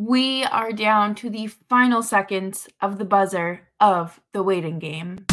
We 0.00 0.44
are 0.44 0.70
down 0.70 1.16
to 1.16 1.28
the 1.28 1.48
final 1.48 2.04
seconds 2.04 2.68
of 2.80 2.98
the 2.98 3.04
buzzer 3.04 3.62
of 3.80 4.20
the 4.32 4.44
waiting 4.44 4.78
game. 4.78 5.26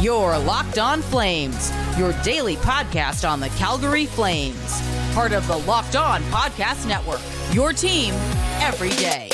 Your 0.00 0.38
Locked 0.38 0.78
On 0.78 1.02
Flames, 1.02 1.72
your 1.98 2.12
daily 2.22 2.54
podcast 2.58 3.28
on 3.28 3.40
the 3.40 3.48
Calgary 3.50 4.06
Flames. 4.06 4.80
Part 5.14 5.32
of 5.32 5.44
the 5.48 5.56
Locked 5.56 5.96
On 5.96 6.22
Podcast 6.30 6.86
Network, 6.86 7.20
your 7.52 7.72
team 7.72 8.14
every 8.60 8.90
day. 8.90 9.28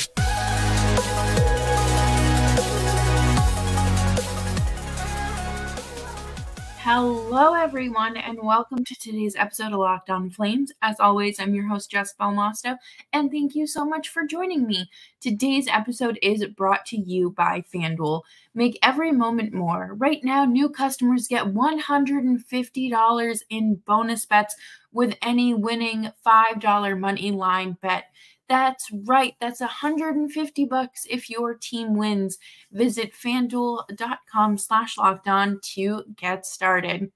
Hello, 6.90 7.52
everyone, 7.52 8.16
and 8.16 8.38
welcome 8.42 8.82
to 8.82 8.94
today's 8.94 9.36
episode 9.36 9.74
of 9.74 9.78
Locked 9.78 10.08
On 10.08 10.30
Flames. 10.30 10.72
As 10.80 10.98
always, 10.98 11.38
I'm 11.38 11.52
your 11.52 11.66
host, 11.66 11.90
Jess 11.90 12.14
Belmosto, 12.18 12.78
and 13.12 13.30
thank 13.30 13.54
you 13.54 13.66
so 13.66 13.84
much 13.84 14.08
for 14.08 14.24
joining 14.24 14.66
me. 14.66 14.88
Today's 15.20 15.68
episode 15.68 16.18
is 16.22 16.46
brought 16.46 16.86
to 16.86 16.96
you 16.96 17.28
by 17.32 17.62
FanDuel. 17.74 18.22
Make 18.54 18.78
every 18.82 19.12
moment 19.12 19.52
more. 19.52 19.96
Right 19.98 20.24
now, 20.24 20.46
new 20.46 20.70
customers 20.70 21.28
get 21.28 21.44
$150 21.44 23.42
in 23.50 23.74
bonus 23.86 24.24
bets 24.24 24.56
with 24.90 25.14
any 25.20 25.52
winning 25.52 26.10
$5 26.26 26.98
money 26.98 27.30
line 27.32 27.76
bet. 27.82 28.04
That's 28.48 28.90
right. 29.04 29.34
That's 29.40 29.60
150 29.60 30.64
bucks 30.64 31.06
if 31.10 31.28
your 31.28 31.54
team 31.54 31.96
wins. 31.96 32.38
Visit 32.72 33.12
fanduel.com 33.12 34.56
slash 34.56 34.96
locked 34.96 35.28
on 35.28 35.60
to 35.74 36.04
get 36.16 36.46
started. 36.46 37.12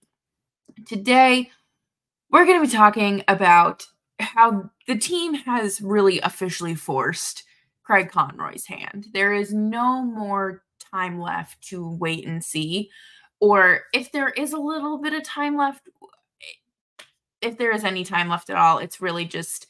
Today, 0.87 1.51
we're 2.31 2.45
going 2.45 2.61
to 2.61 2.67
be 2.67 2.73
talking 2.73 3.25
about 3.29 3.87
how 4.21 4.71
the 4.87 4.97
team 4.97 5.35
has 5.35 5.81
really 5.81 6.21
officially 6.21 6.75
forced 6.75 7.45
Craig 7.83 8.11
Conroy's 8.11 8.67
hand. 8.67 9.07
There 9.13 9.33
is 9.33 9.53
no 9.53 10.03
more 10.03 10.63
time 10.93 11.21
left 11.21 11.63
to 11.69 11.89
wait 11.89 12.27
and 12.27 12.45
see. 12.45 12.91
Or 13.41 13.83
if 13.93 14.13
there 14.13 14.29
is 14.29 14.53
a 14.53 14.59
little 14.59 14.99
bit 14.99 15.15
of 15.15 15.25
time 15.25 15.57
left, 15.57 15.89
if 17.41 17.59
there 17.59 17.73
is 17.73 17.85
any 17.85 18.05
time 18.05 18.29
left 18.29 18.51
at 18.51 18.57
all, 18.57 18.79
it's 18.79 19.01
really 19.01 19.25
just 19.25 19.67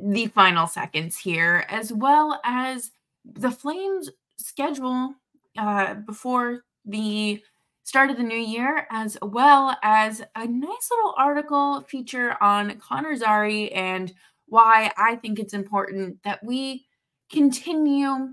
the 0.00 0.26
final 0.26 0.66
seconds 0.66 1.18
here, 1.18 1.64
as 1.68 1.92
well 1.92 2.40
as 2.44 2.92
the 3.24 3.50
Flames 3.50 4.10
schedule 4.38 5.14
uh, 5.56 5.94
before 5.94 6.64
the 6.84 7.42
start 7.84 8.10
of 8.10 8.16
the 8.16 8.22
new 8.22 8.34
year, 8.34 8.86
as 8.90 9.18
well 9.22 9.76
as 9.82 10.22
a 10.36 10.46
nice 10.46 10.88
little 10.90 11.14
article 11.16 11.82
feature 11.82 12.36
on 12.42 12.78
Connor 12.78 13.16
Zary 13.16 13.70
and 13.72 14.12
why 14.46 14.92
I 14.96 15.16
think 15.16 15.38
it's 15.38 15.54
important 15.54 16.22
that 16.24 16.44
we 16.44 16.86
continue 17.30 18.28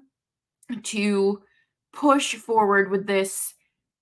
to 0.84 1.42
push 1.94 2.36
forward 2.36 2.92
with 2.92 3.08
this 3.08 3.54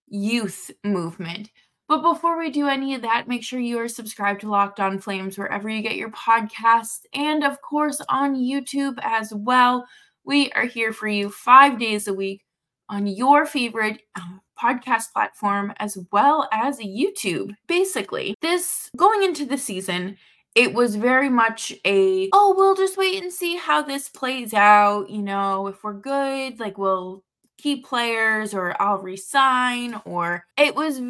youth 0.08 0.72
movement. 0.83 1.50
But 1.88 2.02
before 2.02 2.38
we 2.38 2.50
do 2.50 2.68
any 2.68 2.96
of 2.96 3.02
that, 3.04 3.30
make 3.30 3.44
sure 3.44 3.60
you 3.60 3.80
are 3.80 3.88
subscribed 3.88 4.42
to 4.42 4.50
Locked 4.50 4.82
On 4.82 5.00
Flames 5.00 5.38
wherever 5.38 5.70
you 5.70 5.82
get 5.82 5.96
your 5.96 6.12
podcasts 6.12 7.02
and, 7.14 7.46
of 7.46 7.62
course, 7.62 8.02
on 8.10 8.36
YouTube 8.36 8.98
as 9.02 9.34
well. 9.34 9.88
We 10.26 10.52
are 10.52 10.66
here 10.66 10.92
for 10.92 11.08
you 11.08 11.30
five 11.30 11.80
days 11.80 12.08
a 12.08 12.14
week 12.14 12.44
on 12.90 13.08
your 13.08 13.46
favorite 13.46 14.02
uh, 14.16 14.40
podcast 14.62 15.14
platform 15.14 15.74
as 15.78 15.98
well 16.12 16.50
as 16.52 16.80
YouTube. 16.80 17.56
Basically, 17.68 18.36
this 18.42 18.90
going 18.98 19.24
into 19.24 19.46
the 19.46 19.58
season, 19.58 20.18
it 20.56 20.74
was 20.74 20.96
very 20.96 21.30
much 21.30 21.72
a 21.86 22.30
oh, 22.34 22.54
we'll 22.58 22.76
just 22.76 22.98
wait 22.98 23.22
and 23.22 23.32
see 23.32 23.56
how 23.56 23.82
this 23.82 24.10
plays 24.10 24.54
out. 24.54 25.10
You 25.10 25.22
know, 25.22 25.68
if 25.68 25.84
we're 25.84 25.94
good, 25.94 26.60
like 26.60 26.78
we'll 26.78 27.24
keep 27.58 27.86
players 27.86 28.53
or 28.53 28.80
I'll 28.81 29.00
resign 29.00 30.00
or 30.06 30.45
it 30.57 30.75
was 30.75 31.01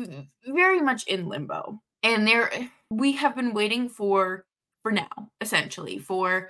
very 0.46 0.80
much 0.82 1.06
in 1.08 1.28
limbo. 1.28 1.82
And 2.04 2.28
there 2.28 2.52
we 2.90 3.14
have 3.14 3.36
been 3.36 3.54
waiting 3.54 3.90
for 3.90 4.46
for 4.84 4.92
now, 4.92 5.30
essentially, 5.42 6.00
for 6.00 6.50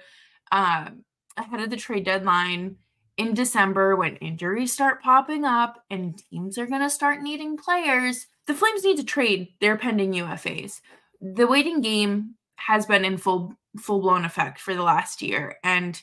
um 0.52 1.04
ahead 1.38 1.62
of 1.62 1.70
the 1.70 1.78
trade 1.78 2.06
deadline 2.06 2.78
in 3.18 3.34
December 3.34 3.96
when 3.96 4.16
injuries 4.18 4.72
start 4.74 5.02
popping 5.02 5.44
up 5.44 5.84
and 5.90 6.18
teams 6.18 6.58
are 6.58 6.68
going 6.68 6.82
to 6.82 6.90
start 6.90 7.22
needing 7.22 7.58
players. 7.58 8.28
The 8.46 8.54
Flames 8.54 8.84
need 8.84 8.98
to 8.98 9.04
trade 9.04 9.50
their 9.60 9.78
pending 9.78 10.14
UFAs. 10.14 10.82
The 11.20 11.48
waiting 11.48 11.82
game 11.82 12.36
has 12.58 12.86
been 12.86 13.06
in 13.06 13.18
full 13.18 13.54
full 13.80 14.02
blown 14.02 14.26
effect 14.26 14.60
for 14.60 14.74
the 14.74 14.84
last 14.84 15.22
year 15.22 15.58
and 15.64 16.02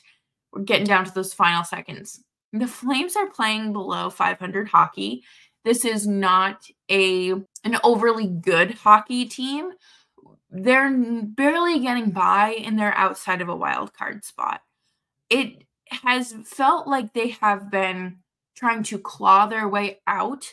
we're 0.53 0.61
getting 0.61 0.87
down 0.87 1.05
to 1.05 1.13
those 1.13 1.33
final 1.33 1.63
seconds. 1.63 2.23
The 2.59 2.67
Flames 2.67 3.15
are 3.15 3.29
playing 3.29 3.73
below 3.73 4.09
500 4.09 4.69
hockey. 4.69 5.23
This 5.65 5.83
is 5.83 6.07
not 6.07 6.65
a 6.89 7.31
an 7.31 7.77
overly 7.83 8.27
good 8.27 8.75
hockey 8.75 9.25
team. 9.25 9.71
They're 10.49 10.91
barely 10.91 11.79
getting 11.79 12.11
by 12.11 12.55
and 12.63 12.77
they're 12.79 12.95
outside 12.95 13.41
of 13.41 13.49
a 13.49 13.55
wild 13.55 13.93
card 13.93 14.23
spot. 14.23 14.61
It 15.29 15.63
has 15.89 16.33
felt 16.45 16.87
like 16.87 17.13
they 17.13 17.29
have 17.41 17.69
been 17.69 18.19
trying 18.55 18.83
to 18.83 18.99
claw 18.99 19.47
their 19.47 19.67
way 19.67 19.99
out 20.07 20.45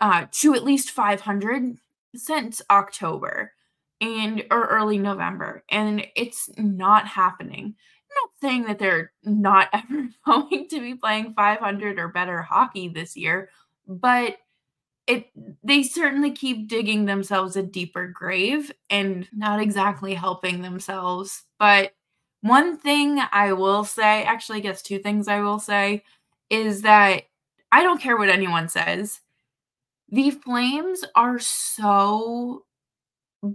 uh, 0.00 0.26
to 0.30 0.54
at 0.54 0.64
least 0.64 0.90
500 0.90 1.76
since 2.14 2.62
October 2.70 3.52
and 4.00 4.44
or 4.50 4.66
early 4.66 4.98
November, 4.98 5.64
and 5.70 6.06
it's 6.14 6.50
not 6.56 7.06
happening 7.06 7.74
not 8.22 8.30
saying 8.40 8.64
that 8.64 8.78
they're 8.78 9.12
not 9.24 9.68
ever 9.72 10.08
going 10.24 10.68
to 10.68 10.80
be 10.80 10.94
playing 10.94 11.34
500 11.34 11.98
or 11.98 12.08
better 12.08 12.42
hockey 12.42 12.88
this 12.88 13.16
year, 13.16 13.50
but 13.86 14.36
it 15.06 15.28
they 15.62 15.82
certainly 15.82 16.32
keep 16.32 16.68
digging 16.68 17.04
themselves 17.04 17.56
a 17.56 17.62
deeper 17.62 18.08
grave 18.08 18.72
and 18.90 19.28
not 19.32 19.60
exactly 19.60 20.14
helping 20.14 20.62
themselves. 20.62 21.44
But 21.58 21.92
one 22.40 22.76
thing 22.76 23.20
I 23.32 23.52
will 23.52 23.84
say, 23.84 24.24
actually, 24.24 24.58
I 24.58 24.62
guess 24.62 24.82
two 24.82 24.98
things 24.98 25.28
I 25.28 25.40
will 25.40 25.58
say, 25.58 26.02
is 26.50 26.82
that 26.82 27.22
I 27.72 27.82
don't 27.82 28.00
care 28.00 28.16
what 28.16 28.28
anyone 28.28 28.68
says. 28.68 29.20
The 30.08 30.30
Flames 30.30 31.04
are 31.14 31.38
so 31.38 32.64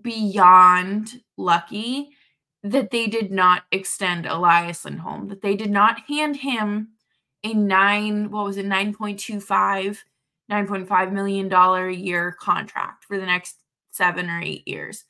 beyond 0.01 1.21
lucky 1.37 2.11
that 2.63 2.91
they 2.91 3.07
did 3.07 3.31
not 3.31 3.63
extend 3.71 4.25
Elias 4.25 4.85
Lindholm, 4.85 5.27
that 5.29 5.41
they 5.41 5.55
did 5.55 5.71
not 5.71 6.01
hand 6.07 6.37
him 6.37 6.89
a 7.43 7.53
nine, 7.53 8.29
what 8.29 8.45
was 8.45 8.57
it, 8.57 8.65
9.25, 8.65 9.97
9.5 10.51 11.11
million 11.11 11.47
dollar 11.47 11.87
a 11.87 11.95
year 11.95 12.35
contract 12.39 13.05
for 13.05 13.17
the 13.17 13.25
next 13.25 13.57
seven 13.91 14.29
or 14.29 14.41
eight 14.41 14.67
years. 14.67 15.05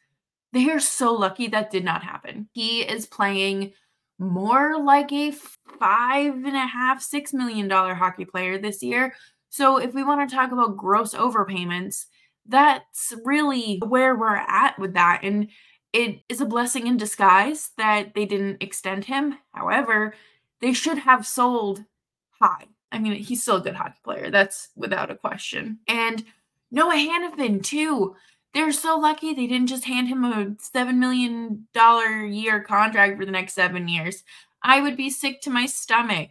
They 0.54 0.70
are 0.70 0.80
so 0.80 1.14
lucky 1.14 1.48
that 1.48 1.72
did 1.72 1.84
not 1.84 2.04
happen. 2.04 2.48
He 2.54 2.82
is 2.82 3.06
playing 3.06 3.74
more 4.20 4.82
like 4.82 5.12
a 5.12 5.32
five 5.32 6.34
and 6.34 6.56
a 6.56 6.68
half, 6.68 7.02
six 7.02 7.34
million 7.34 7.68
dollar 7.68 7.96
hockey 7.96 8.26
player 8.26 8.58
this 8.58 8.84
year. 8.84 9.14
So 9.50 9.78
if 9.78 9.94
we 9.94 10.04
want 10.04 10.30
to 10.30 10.34
talk 10.34 10.52
about 10.52 10.78
gross 10.78 11.14
overpayments, 11.14 12.06
that's 12.48 13.14
really 13.24 13.82
where 13.86 14.16
we're 14.16 14.36
at 14.36 14.78
with 14.80 14.94
that. 14.94 15.22
And 15.24 15.50
it 15.94 16.22
is 16.30 16.42
a 16.42 16.46
blessing 16.46 16.88
in 16.88 16.98
disguise 16.98 17.72
that 17.78 18.14
they 18.14 18.26
didn't 18.26 18.64
extend 18.64 19.06
him. 19.06 19.38
However, 19.52 20.14
they 20.62 20.74
should 20.74 21.00
have 21.00 21.26
sold 21.28 21.84
high. 22.42 22.68
I 22.92 23.00
mean, 23.00 23.14
he's 23.14 23.42
still 23.42 23.58
a 23.58 23.62
good 23.62 23.76
hockey 23.76 24.00
player. 24.04 24.30
That's 24.30 24.70
without 24.76 25.12
a 25.12 25.16
question. 25.16 25.80
And 25.88 26.24
Noah 26.72 26.96
Hanifin, 26.96 27.64
too. 27.64 28.16
They're 28.54 28.74
so 28.74 28.98
lucky 28.98 29.34
they 29.34 29.48
didn't 29.48 29.68
just 29.68 29.86
hand 29.86 30.10
him 30.10 30.26
a 30.26 30.56
$7 30.76 30.96
million 30.96 31.68
year 32.34 32.62
contract 32.62 33.18
for 33.18 33.26
the 33.26 33.32
next 33.32 33.54
seven 33.54 33.88
years. 33.88 34.24
I 34.62 34.82
would 34.82 34.98
be 34.98 35.10
sick 35.10 35.42
to 35.42 35.50
my 35.50 35.66
stomach 35.66 36.30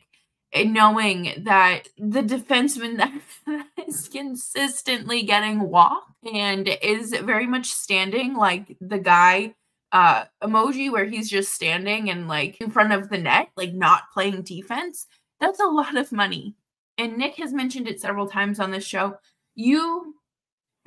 knowing 0.55 1.33
that 1.39 1.89
the 1.97 2.23
defenseman 2.23 2.97
that 3.47 3.67
is 3.87 4.09
consistently 4.09 5.23
getting 5.23 5.61
walked 5.61 6.11
and 6.33 6.69
is 6.83 7.15
very 7.23 7.47
much 7.47 7.67
standing 7.67 8.35
like 8.35 8.77
the 8.81 8.99
guy 8.99 9.55
uh 9.93 10.25
emoji 10.43 10.91
where 10.91 11.05
he's 11.05 11.29
just 11.29 11.53
standing 11.53 12.11
and 12.11 12.29
like 12.29 12.61
in 12.61 12.71
front 12.71 12.93
of 12.93 13.09
the 13.09 13.19
net 13.19 13.49
like 13.57 13.73
not 13.73 14.11
playing 14.13 14.43
defense 14.43 15.07
that's 15.41 15.61
a 15.61 15.67
lot 15.67 15.97
of 15.97 16.13
money 16.13 16.55
and 16.99 17.17
nick 17.17 17.35
has 17.37 17.53
mentioned 17.53 17.89
it 17.89 18.01
several 18.01 18.29
times 18.29 18.61
on 18.61 18.71
this 18.71 18.85
show 18.85 19.17
you 19.55 20.15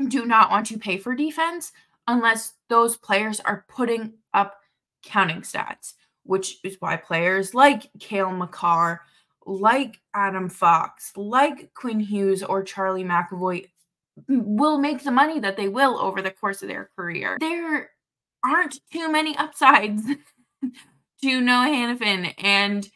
do 0.07 0.25
not 0.25 0.49
want 0.49 0.65
to 0.65 0.77
pay 0.77 0.97
for 0.97 1.15
defense 1.15 1.71
unless 2.07 2.53
those 2.69 2.95
players 2.97 3.39
are 3.41 3.65
putting 3.67 4.13
up 4.33 4.55
counting 5.03 5.41
stats 5.41 5.93
which 6.23 6.59
is 6.63 6.77
why 6.79 6.95
players 6.95 7.53
like 7.53 7.89
Cale 7.99 8.31
Makar 8.31 9.01
like 9.45 9.99
Adam 10.13 10.49
Fox, 10.49 11.11
like 11.15 11.73
Quinn 11.73 11.99
Hughes 11.99 12.43
or 12.43 12.63
Charlie 12.63 13.03
McAvoy 13.03 13.69
will 14.27 14.77
make 14.77 15.03
the 15.03 15.11
money 15.11 15.39
that 15.39 15.57
they 15.57 15.67
will 15.67 15.99
over 15.99 16.21
the 16.21 16.31
course 16.31 16.61
of 16.61 16.69
their 16.69 16.89
career. 16.95 17.37
There 17.39 17.89
aren't 18.43 18.79
too 18.91 19.11
many 19.11 19.35
upsides 19.37 20.03
to 21.23 21.41
Noah 21.41 21.67
Hanifin. 21.67 22.33
And 22.37 22.87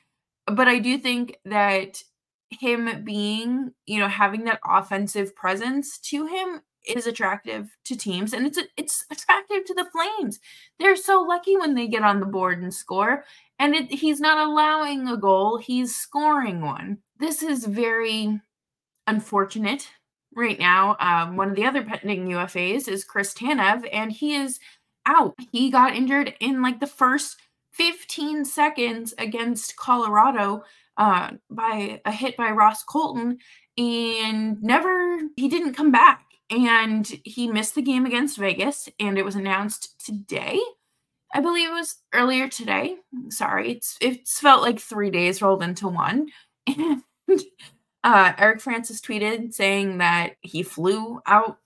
but 0.45 0.67
I 0.67 0.79
do 0.79 0.97
think 0.97 1.37
that 1.45 2.01
him 2.49 3.03
being, 3.03 3.71
you 3.85 3.99
know, 3.99 4.07
having 4.07 4.45
that 4.45 4.61
offensive 4.65 5.35
presence 5.35 5.99
to 5.99 6.25
him 6.25 6.61
is 6.87 7.05
attractive 7.05 7.75
to 7.83 7.97
teams 7.97 8.31
and 8.31 8.47
it's 8.47 8.59
it's 8.77 9.05
attractive 9.11 9.65
to 9.65 9.73
the 9.73 9.87
Flames. 9.91 10.39
They're 10.79 10.95
so 10.95 11.21
lucky 11.21 11.57
when 11.57 11.75
they 11.75 11.87
get 11.87 12.03
on 12.03 12.19
the 12.19 12.25
board 12.25 12.61
and 12.61 12.73
score 12.73 13.25
and 13.59 13.75
it, 13.75 13.91
he's 13.91 14.19
not 14.19 14.47
allowing 14.47 15.07
a 15.07 15.17
goal, 15.17 15.57
he's 15.57 15.95
scoring 15.95 16.61
one. 16.61 16.99
This 17.19 17.41
is 17.41 17.65
very 17.65 18.39
unfortunate 19.07 19.89
right 20.35 20.59
now. 20.59 20.95
Um, 20.99 21.35
one 21.35 21.49
of 21.49 21.55
the 21.55 21.65
other 21.65 21.83
pending 21.83 22.27
UFAs 22.27 22.87
is 22.87 23.03
Chris 23.03 23.33
Tanev, 23.33 23.87
and 23.91 24.11
he 24.11 24.35
is 24.35 24.59
out. 25.07 25.35
He 25.51 25.71
got 25.71 25.95
injured 25.95 26.33
in 26.39 26.61
like 26.61 26.79
the 26.79 26.87
first 26.87 27.37
15 27.73 28.45
seconds 28.45 29.13
against 29.17 29.75
Colorado 29.77 30.63
uh, 30.97 31.31
by 31.49 32.01
a 32.05 32.11
hit 32.11 32.35
by 32.37 32.51
Ross 32.51 32.83
Colton, 32.83 33.37
and 33.77 34.61
never, 34.61 35.19
he 35.35 35.47
didn't 35.47 35.73
come 35.73 35.91
back. 35.91 36.25
And 36.49 37.05
he 37.23 37.47
missed 37.47 37.75
the 37.75 37.81
game 37.81 38.05
against 38.05 38.37
Vegas, 38.37 38.87
and 38.99 39.17
it 39.17 39.25
was 39.25 39.35
announced 39.35 40.03
today. 40.03 40.59
I 41.33 41.41
believe 41.41 41.69
it 41.69 41.73
was 41.73 41.95
earlier 42.13 42.47
today. 42.47 42.95
Sorry, 43.29 43.71
it's 43.73 43.97
it's 43.99 44.39
felt 44.39 44.61
like 44.61 44.79
three 44.79 45.11
days 45.11 45.41
rolled 45.41 45.63
into 45.63 45.87
one. 45.87 46.27
And 47.29 47.41
uh, 48.15 48.33
Eric 48.37 48.61
Francis 48.61 49.01
tweeted 49.01 49.53
saying 49.53 49.97
that 49.97 50.35
he 50.39 50.63
flew 50.63 51.19
out 51.25 51.57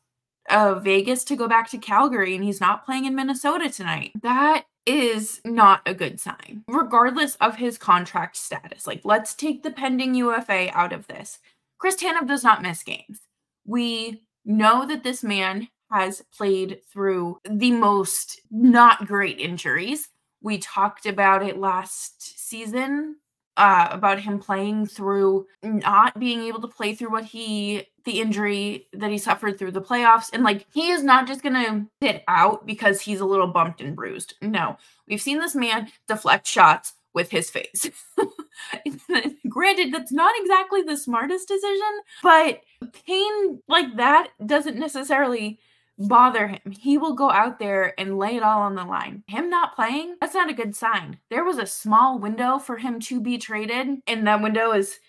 of 0.52 0.84
Vegas 0.84 1.24
to 1.26 1.36
go 1.36 1.48
back 1.48 1.70
to 1.72 1.78
Calgary 1.78 2.36
and 2.36 2.44
he's 2.44 2.62
not 2.62 2.86
playing 2.86 3.06
in 3.06 3.16
Minnesota 3.16 3.70
tonight. 3.70 4.12
That 4.22 4.66
is 4.86 5.42
not 5.46 5.82
a 5.86 5.94
good 5.94 6.20
sign, 6.20 6.64
regardless 6.68 7.36
of 7.36 7.56
his 7.58 7.78
contract 7.78 8.36
status. 8.36 8.88
Like, 8.88 9.02
let's 9.04 9.34
take 9.34 9.64
the 9.64 9.72
pending 9.72 10.16
UFA 10.16 10.76
out 10.76 10.94
of 10.94 11.08
this. 11.08 11.40
Chris 11.78 11.96
Tanev 11.96 12.28
does 12.28 12.44
not 12.44 12.62
miss 12.62 12.84
games. 12.84 13.22
We 13.66 14.24
know 14.46 14.86
that 14.88 15.04
this 15.04 15.24
man 15.24 15.68
has 15.92 16.24
played 16.36 16.80
through 16.92 17.40
the 17.50 17.72
most 17.72 18.42
not 18.50 19.08
great 19.08 19.40
injuries. 19.40 20.10
We 20.42 20.58
talked 20.58 21.06
about 21.06 21.44
it 21.44 21.58
last 21.58 22.40
season 22.50 23.18
uh, 23.58 23.88
about 23.92 24.20
him 24.20 24.40
playing 24.40 24.86
through 24.86 25.46
not 25.64 26.18
being 26.20 26.42
able 26.42 26.62
to 26.62 26.68
play 26.68 26.96
through 26.96 27.12
what 27.12 27.26
he 27.26 27.86
the 28.06 28.20
injury 28.20 28.88
that 28.94 29.12
he 29.12 29.18
suffered 29.18 29.60
through 29.60 29.72
the 29.72 29.82
playoffs 29.82 30.30
and 30.34 30.44
like 30.44 30.66
he 30.74 30.90
is 30.90 31.04
not 31.04 31.28
just 31.28 31.44
gonna 31.44 31.86
sit 32.02 32.24
out 32.28 32.66
because 32.66 33.02
he's 33.02 33.20
a 33.20 33.26
little 33.26 33.48
bumped 33.48 33.82
and 33.82 33.96
bruised. 33.96 34.36
No 34.42 34.78
we've 35.08 35.22
seen 35.22 35.40
this 35.40 35.56
man 35.56 35.92
deflect 36.08 36.48
shots 36.48 36.94
with 37.14 37.30
his 37.30 37.50
face. 37.50 37.90
Granted 39.50 39.94
that's 39.94 40.14
not 40.14 40.34
exactly 40.40 40.82
the 40.82 40.98
smartest 40.98 41.48
decision 41.48 42.00
but 42.24 42.62
pain 43.06 43.62
like 43.68 43.98
that 43.98 44.30
doesn't 44.46 44.78
necessarily 44.78 45.60
bother 45.98 46.48
him. 46.48 46.72
He 46.72 46.98
will 46.98 47.14
go 47.14 47.30
out 47.30 47.60
there 47.60 48.00
and 48.00 48.18
lay 48.18 48.36
it 48.36 48.44
all 48.44 48.62
on 48.62 48.76
the 48.76 48.84
line. 48.84 49.24
Him 49.28 49.50
not 49.50 49.76
playing, 49.76 50.16
that's 50.20 50.34
not 50.34 50.50
a 50.50 50.54
good 50.54 50.76
sign. 50.76 51.20
There 51.30 51.44
was 51.44 51.58
a 51.58 51.66
small 51.66 52.20
window 52.20 52.60
for 52.60 52.78
him 52.78 53.00
to 53.02 53.22
be 53.22 53.38
traded, 53.38 54.00
and 54.08 54.28
that 54.28 54.42
window 54.42 54.72
is 54.72 55.00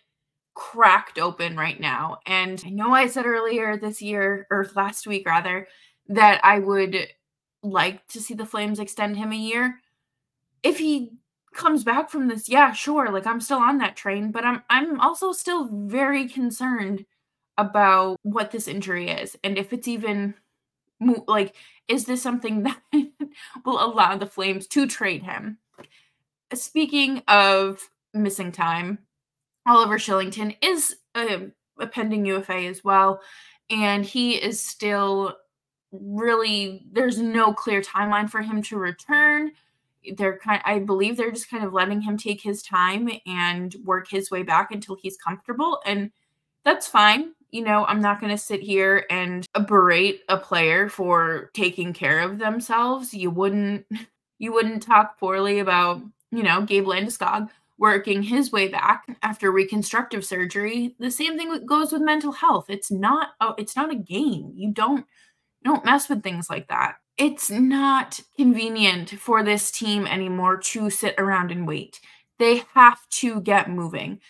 cracked 0.54 1.18
open 1.18 1.56
right 1.56 1.80
now. 1.80 2.18
And 2.26 2.62
I 2.66 2.70
know 2.70 2.92
I 2.92 3.06
said 3.06 3.26
earlier 3.26 3.76
this 3.76 4.02
year, 4.02 4.46
or 4.50 4.68
last 4.74 5.06
week 5.06 5.26
rather, 5.26 5.66
that 6.08 6.40
I 6.44 6.58
would 6.58 7.08
like 7.62 8.06
to 8.08 8.20
see 8.20 8.34
the 8.34 8.46
Flames 8.46 8.78
extend 8.78 9.16
him 9.16 9.32
a 9.32 9.36
year. 9.36 9.80
If 10.62 10.78
he 10.78 11.12
comes 11.54 11.84
back 11.84 12.10
from 12.10 12.28
this, 12.28 12.48
yeah, 12.48 12.72
sure, 12.72 13.10
like 13.10 13.26
I'm 13.26 13.40
still 13.40 13.58
on 13.58 13.78
that 13.78 13.96
train, 13.96 14.30
but 14.30 14.44
I'm 14.44 14.62
I'm 14.68 15.00
also 15.00 15.32
still 15.32 15.68
very 15.72 16.28
concerned 16.28 17.06
about 17.58 18.18
what 18.22 18.50
this 18.50 18.66
injury 18.66 19.10
is 19.10 19.36
and 19.44 19.58
if 19.58 19.72
it's 19.72 19.86
even 19.86 20.34
like 21.26 21.54
is 21.88 22.04
this 22.04 22.22
something 22.22 22.62
that 22.64 22.80
will 23.64 23.84
allow 23.84 24.16
the 24.16 24.26
flames 24.26 24.66
to 24.68 24.86
trade 24.86 25.22
him? 25.22 25.58
Speaking 26.54 27.22
of 27.28 27.90
missing 28.14 28.52
time 28.52 28.98
Oliver 29.66 29.96
Kylington 29.98 30.56
is 30.60 30.96
a, 31.16 31.50
a 31.78 31.86
pending 31.86 32.26
ufa 32.26 32.54
as 32.54 32.84
well 32.84 33.20
and 33.70 34.04
he 34.04 34.34
is 34.34 34.60
still 34.60 35.36
really 35.92 36.84
there's 36.92 37.18
no 37.18 37.52
clear 37.52 37.80
timeline 37.80 38.28
for 38.28 38.42
him 38.42 38.62
to 38.62 38.76
return. 38.76 39.52
They're 40.16 40.38
kind 40.38 40.60
i 40.64 40.80
believe 40.80 41.16
they're 41.16 41.30
just 41.30 41.48
kind 41.48 41.64
of 41.64 41.72
letting 41.72 42.00
him 42.00 42.16
take 42.16 42.42
his 42.42 42.60
time 42.60 43.08
and 43.24 43.74
work 43.84 44.08
his 44.10 44.32
way 44.32 44.42
back 44.42 44.72
until 44.72 44.96
he's 44.96 45.16
comfortable 45.16 45.80
and 45.86 46.10
that's 46.64 46.88
fine 46.88 47.34
you 47.52 47.62
know, 47.62 47.84
I'm 47.84 48.00
not 48.00 48.18
going 48.18 48.32
to 48.32 48.38
sit 48.38 48.62
here 48.62 49.06
and 49.10 49.46
berate 49.68 50.22
a 50.28 50.38
player 50.38 50.88
for 50.88 51.50
taking 51.52 51.92
care 51.92 52.20
of 52.20 52.38
themselves. 52.38 53.14
You 53.14 53.30
wouldn't 53.30 53.86
you 54.38 54.52
wouldn't 54.52 54.82
talk 54.82 55.20
poorly 55.20 55.60
about, 55.60 56.02
you 56.32 56.42
know, 56.42 56.62
Gabe 56.62 56.86
Landeskog 56.86 57.48
working 57.78 58.22
his 58.22 58.50
way 58.50 58.68
back 58.68 59.04
after 59.22 59.52
reconstructive 59.52 60.24
surgery. 60.24 60.96
The 60.98 61.10
same 61.10 61.36
thing 61.36 61.64
goes 61.66 61.92
with 61.92 62.02
mental 62.02 62.32
health. 62.32 62.66
It's 62.68 62.90
not 62.90 63.30
a, 63.40 63.52
it's 63.58 63.76
not 63.76 63.92
a 63.92 63.96
game. 63.96 64.52
You 64.56 64.72
don't 64.72 65.06
you 65.60 65.72
don't 65.72 65.84
mess 65.84 66.08
with 66.08 66.22
things 66.22 66.48
like 66.48 66.68
that. 66.68 66.96
It's 67.18 67.50
not 67.50 68.18
convenient 68.36 69.10
for 69.10 69.42
this 69.42 69.70
team 69.70 70.06
anymore 70.06 70.56
to 70.56 70.88
sit 70.88 71.14
around 71.18 71.52
and 71.52 71.68
wait. 71.68 72.00
They 72.38 72.62
have 72.72 73.06
to 73.10 73.42
get 73.42 73.68
moving. 73.68 74.20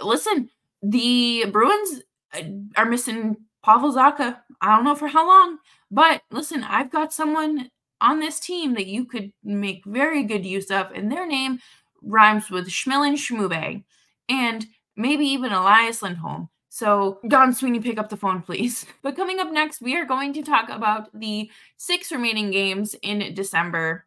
Listen, 0.00 0.50
the 0.82 1.46
Bruins 1.50 2.02
Uh, 2.36 2.42
are 2.76 2.86
missing 2.86 3.36
Pavel 3.64 3.92
Zacha. 3.92 4.38
I 4.60 4.74
don't 4.74 4.84
know 4.84 4.94
for 4.94 5.08
how 5.08 5.26
long, 5.26 5.58
but 5.90 6.22
listen, 6.30 6.64
I've 6.64 6.90
got 6.90 7.12
someone 7.12 7.70
on 8.00 8.20
this 8.20 8.38
team 8.40 8.74
that 8.74 8.86
you 8.86 9.04
could 9.04 9.32
make 9.42 9.84
very 9.84 10.22
good 10.22 10.44
use 10.44 10.70
of, 10.70 10.90
and 10.92 11.10
their 11.10 11.26
name 11.26 11.60
rhymes 12.02 12.50
with 12.50 12.68
Schmilin 12.68 13.14
Schmube 13.14 13.84
and 14.28 14.66
maybe 14.96 15.26
even 15.26 15.52
Elias 15.52 16.02
Lindholm. 16.02 16.48
So, 16.68 17.20
Don 17.26 17.54
Sweeney, 17.54 17.80
pick 17.80 17.98
up 17.98 18.10
the 18.10 18.18
phone, 18.18 18.42
please. 18.42 18.84
But 19.02 19.16
coming 19.16 19.40
up 19.40 19.50
next, 19.50 19.80
we 19.80 19.96
are 19.96 20.04
going 20.04 20.34
to 20.34 20.42
talk 20.42 20.68
about 20.68 21.08
the 21.18 21.50
six 21.78 22.12
remaining 22.12 22.50
games 22.50 22.94
in 23.02 23.34
December. 23.34 24.04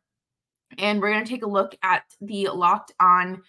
And 0.78 1.02
we're 1.02 1.12
going 1.12 1.26
to 1.26 1.30
take 1.30 1.44
a 1.44 1.50
look 1.50 1.76
at 1.82 2.04
the 2.22 2.50
locked 2.50 2.92
on 3.00 3.42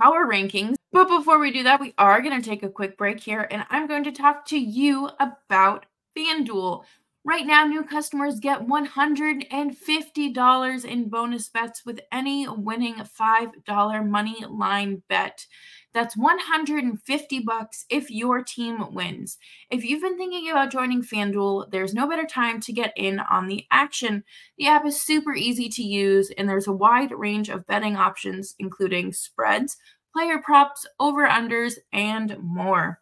power 0.00 0.26
rankings. 0.26 0.74
But 0.92 1.08
before 1.08 1.38
we 1.38 1.50
do 1.50 1.62
that, 1.62 1.80
we 1.80 1.94
are 1.98 2.20
going 2.20 2.40
to 2.40 2.48
take 2.48 2.62
a 2.62 2.68
quick 2.68 2.96
break 2.98 3.20
here 3.20 3.46
and 3.50 3.64
I'm 3.70 3.86
going 3.86 4.04
to 4.04 4.12
talk 4.12 4.46
to 4.46 4.58
you 4.58 5.10
about 5.18 5.86
FanDuel. 6.16 6.84
Right 7.24 7.46
now, 7.46 7.64
new 7.64 7.84
customers 7.84 8.40
get 8.40 8.66
$150 8.66 10.84
in 10.84 11.08
bonus 11.08 11.48
bets 11.48 11.86
with 11.86 12.00
any 12.10 12.48
winning 12.48 12.96
$5 12.96 14.08
money 14.08 14.44
line 14.50 15.04
bet. 15.08 15.46
That's 15.94 16.16
150 16.16 17.38
bucks 17.40 17.84
if 17.88 18.10
your 18.10 18.42
team 18.42 18.92
wins. 18.92 19.38
If 19.70 19.84
you've 19.84 20.02
been 20.02 20.18
thinking 20.18 20.50
about 20.50 20.72
joining 20.72 21.02
FanDuel, 21.02 21.70
there's 21.70 21.94
no 21.94 22.08
better 22.08 22.26
time 22.26 22.58
to 22.60 22.72
get 22.72 22.92
in 22.96 23.20
on 23.20 23.46
the 23.46 23.66
action. 23.70 24.24
The 24.58 24.66
app 24.66 24.84
is 24.84 25.00
super 25.00 25.32
easy 25.32 25.68
to 25.68 25.82
use 25.82 26.32
and 26.36 26.48
there's 26.48 26.66
a 26.66 26.72
wide 26.72 27.12
range 27.12 27.50
of 27.50 27.68
betting 27.68 27.96
options 27.96 28.56
including 28.58 29.12
spreads, 29.12 29.76
player 30.12 30.38
props, 30.38 30.86
over-unders, 30.98 31.74
and 31.92 32.36
more. 32.42 32.98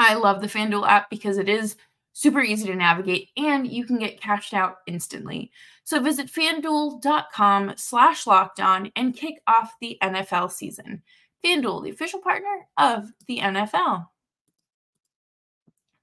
I 0.00 0.14
love 0.14 0.40
the 0.40 0.48
FanDuel 0.48 0.88
app 0.88 1.08
because 1.08 1.38
it 1.38 1.48
is 1.48 1.76
super 2.14 2.40
easy 2.40 2.66
to 2.66 2.74
navigate 2.76 3.28
and 3.36 3.66
you 3.70 3.84
can 3.84 3.98
get 3.98 4.20
cashed 4.20 4.54
out 4.54 4.76
instantly. 4.86 5.50
So 5.82 6.00
visit 6.00 6.28
fanduel.com 6.28 7.74
slash 7.76 8.24
lockdown 8.24 8.90
and 8.96 9.14
kick 9.14 9.42
off 9.46 9.74
the 9.80 9.98
NFL 10.00 10.50
season. 10.52 11.02
FanDuel, 11.44 11.84
the 11.84 11.90
official 11.90 12.20
partner 12.20 12.66
of 12.78 13.12
the 13.26 13.40
NFL. 13.40 14.06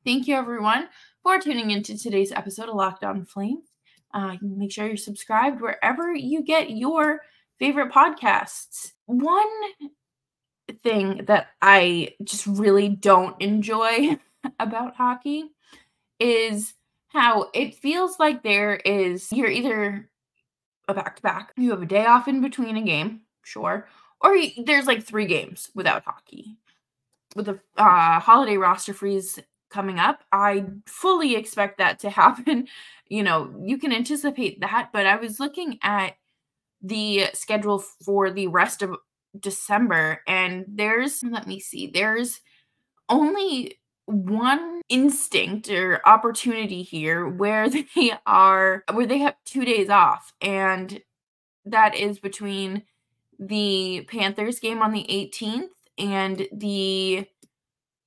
Thank 0.06 0.28
you, 0.28 0.36
everyone, 0.36 0.90
for 1.24 1.40
tuning 1.40 1.72
into 1.72 1.98
today's 1.98 2.32
episode 2.32 2.70
of 2.70 2.76
Locked 2.76 3.04
On 3.04 3.26
Flames. 3.26 3.70
Uh, 4.14 4.36
make 4.42 4.72
sure 4.72 4.88
you're 4.88 4.98
subscribed 4.98 5.62
wherever 5.62 6.14
you 6.14 6.44
get 6.44 6.72
your 6.72 7.22
favorite 7.58 7.92
podcasts. 7.92 8.92
One 9.06 9.48
thing 10.84 11.26
that 11.26 11.48
I 11.62 12.16
just 12.24 12.46
really 12.46 12.90
don't 12.90 13.42
enjoy 13.42 14.20
about 14.60 14.96
hockey 14.96 15.52
is 16.22 16.74
how 17.10 17.50
it 17.54 17.76
feels 17.76 18.20
like 18.20 18.44
there 18.44 18.76
is 18.76 19.32
you're 19.32 19.50
either 19.50 20.10
a 20.88 20.94
back 20.94 21.18
to 21.18 21.22
back, 21.22 21.52
you 21.58 21.72
have 21.72 21.82
a 21.82 21.86
day 21.86 22.06
off 22.06 22.28
in 22.28 22.42
between 22.42 22.78
a 22.78 22.82
game, 22.82 23.22
sure, 23.44 23.88
or 24.22 24.38
there's 24.66 24.88
like 24.88 25.04
three 25.04 25.26
games 25.26 25.70
without 25.76 26.04
hockey. 26.06 26.58
With 27.36 27.46
the 27.46 27.60
uh, 27.78 28.20
holiday 28.20 28.58
roster 28.58 28.94
freeze 28.94 29.40
coming 29.70 30.00
up, 30.00 30.24
I 30.32 30.66
fully 30.86 31.36
expect 31.36 31.78
that 31.78 32.00
to 32.00 32.10
happen. 32.22 32.68
You 33.08 33.24
know, 33.24 33.54
you 33.64 33.78
can 33.78 33.92
anticipate 33.92 34.62
that, 34.62 34.90
but 34.94 35.06
I 35.06 35.16
was 35.16 35.40
looking 35.40 35.80
at 35.82 36.16
the 36.82 37.28
schedule 37.34 37.80
for 37.80 38.32
the 38.32 38.48
rest 38.48 38.82
of 38.82 38.98
December. 39.40 40.22
And 40.28 40.66
there's, 40.68 41.24
let 41.24 41.48
me 41.48 41.60
see, 41.60 41.88
there's 41.88 42.42
only 43.10 43.80
one 44.06 44.82
instinct 44.90 45.70
or 45.70 46.02
opportunity 46.08 46.84
here 46.84 47.28
where 47.28 47.70
they 47.96 48.14
are, 48.26 48.84
where 48.92 49.06
they 49.06 49.20
have 49.20 49.36
two 49.46 49.66
days 49.66 49.90
off. 49.90 50.34
And 50.42 51.02
that 51.66 51.96
is 51.96 52.20
between 52.20 52.84
the 53.40 54.06
Panthers 54.10 54.60
game 54.60 54.82
on 54.82 54.92
the 54.92 55.06
18th 55.10 55.70
and 55.98 56.48
the, 56.52 57.26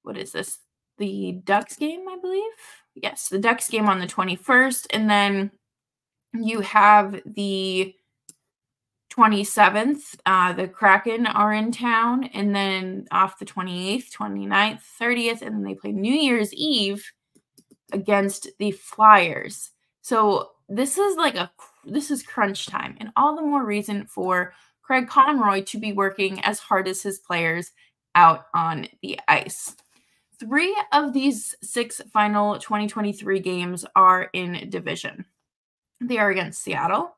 what 0.03 0.17
is 0.17 0.33
this? 0.33 0.59
The 0.99 1.41
Ducks 1.45 1.77
game, 1.77 2.09
I 2.09 2.19
believe. 2.21 2.53
Yes, 2.95 3.29
the 3.29 3.39
Ducks 3.39 3.69
game 3.69 3.89
on 3.89 3.99
the 3.99 4.07
21st. 4.07 4.87
And 4.91 5.11
then 5.11 5.51
you 6.33 6.61
have 6.61 7.21
the 7.27 7.95
27th, 9.17 10.17
uh, 10.27 10.53
the 10.53 10.67
Kraken 10.67 11.27
are 11.27 11.53
in 11.53 11.71
town, 11.71 12.25
and 12.35 12.55
then 12.55 13.07
off 13.13 13.39
the 13.39 13.45
28th, 13.45 14.11
29th, 14.11 14.81
30th, 15.01 15.43
and 15.43 15.57
then 15.57 15.63
they 15.63 15.75
play 15.75 15.93
New 15.93 16.15
Year's 16.15 16.53
Eve 16.53 17.13
against 17.93 18.49
the 18.59 18.73
Flyers. 18.73 19.71
So 20.01 20.51
this 20.69 20.99
is 20.99 21.17
like 21.17 21.37
a 21.37 21.51
this 21.85 22.11
is 22.11 22.23
crunch 22.23 22.67
time, 22.67 22.97
and 22.99 23.11
all 23.17 23.37
the 23.37 23.43
more 23.43 23.65
reason 23.65 24.07
for 24.07 24.53
Craig 24.83 25.09
Conroy 25.09 25.63
to 25.65 25.79
be 25.79 25.93
working 25.93 26.41
as 26.41 26.59
hard 26.59 26.89
as 26.89 27.03
his 27.03 27.19
players 27.19 27.73
out 28.15 28.47
on 28.55 28.89
the 29.03 29.19
ice. 29.29 29.77
Three 30.41 30.77
of 30.93 31.13
these 31.13 31.55
six 31.63 32.01
final 32.13 32.59
2023 32.59 33.39
games 33.41 33.85
are 33.95 34.29
in 34.33 34.69
division. 34.71 35.25
They 36.01 36.19
are 36.19 36.31
against 36.31 36.63
Seattle, 36.63 37.17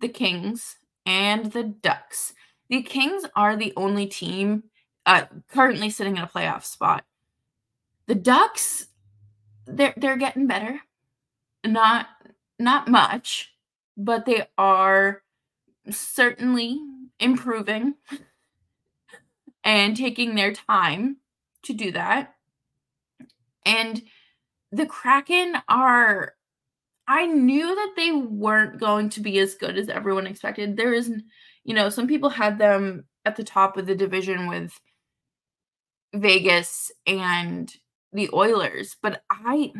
the 0.00 0.08
Kings, 0.08 0.77
and 1.08 1.52
the 1.52 1.64
Ducks. 1.64 2.34
The 2.68 2.82
Kings 2.82 3.24
are 3.34 3.56
the 3.56 3.72
only 3.76 4.06
team 4.06 4.64
uh, 5.06 5.24
currently 5.50 5.88
sitting 5.88 6.18
in 6.18 6.22
a 6.22 6.28
playoff 6.28 6.64
spot. 6.64 7.04
The 8.06 8.14
Ducks, 8.14 8.88
they're 9.66 9.94
they're 9.96 10.18
getting 10.18 10.46
better. 10.46 10.80
Not 11.64 12.08
not 12.58 12.88
much, 12.88 13.54
but 13.96 14.26
they 14.26 14.46
are 14.58 15.22
certainly 15.90 16.78
improving 17.18 17.94
and 19.64 19.96
taking 19.96 20.34
their 20.34 20.52
time 20.52 21.16
to 21.62 21.72
do 21.72 21.90
that. 21.92 22.34
And 23.64 24.02
the 24.70 24.86
Kraken 24.86 25.56
are 25.68 26.34
I 27.08 27.24
knew 27.24 27.74
that 27.74 27.94
they 27.96 28.12
weren't 28.12 28.78
going 28.78 29.08
to 29.10 29.20
be 29.20 29.38
as 29.38 29.54
good 29.54 29.78
as 29.78 29.88
everyone 29.88 30.26
expected. 30.26 30.76
There 30.76 30.92
is, 30.92 31.10
you 31.64 31.74
know, 31.74 31.88
some 31.88 32.06
people 32.06 32.28
had 32.28 32.58
them 32.58 33.06
at 33.24 33.34
the 33.34 33.44
top 33.44 33.78
of 33.78 33.86
the 33.86 33.94
division 33.94 34.46
with 34.46 34.78
Vegas 36.12 36.92
and 37.06 37.72
the 38.12 38.28
Oilers, 38.32 38.96
but 39.00 39.22
I 39.30 39.72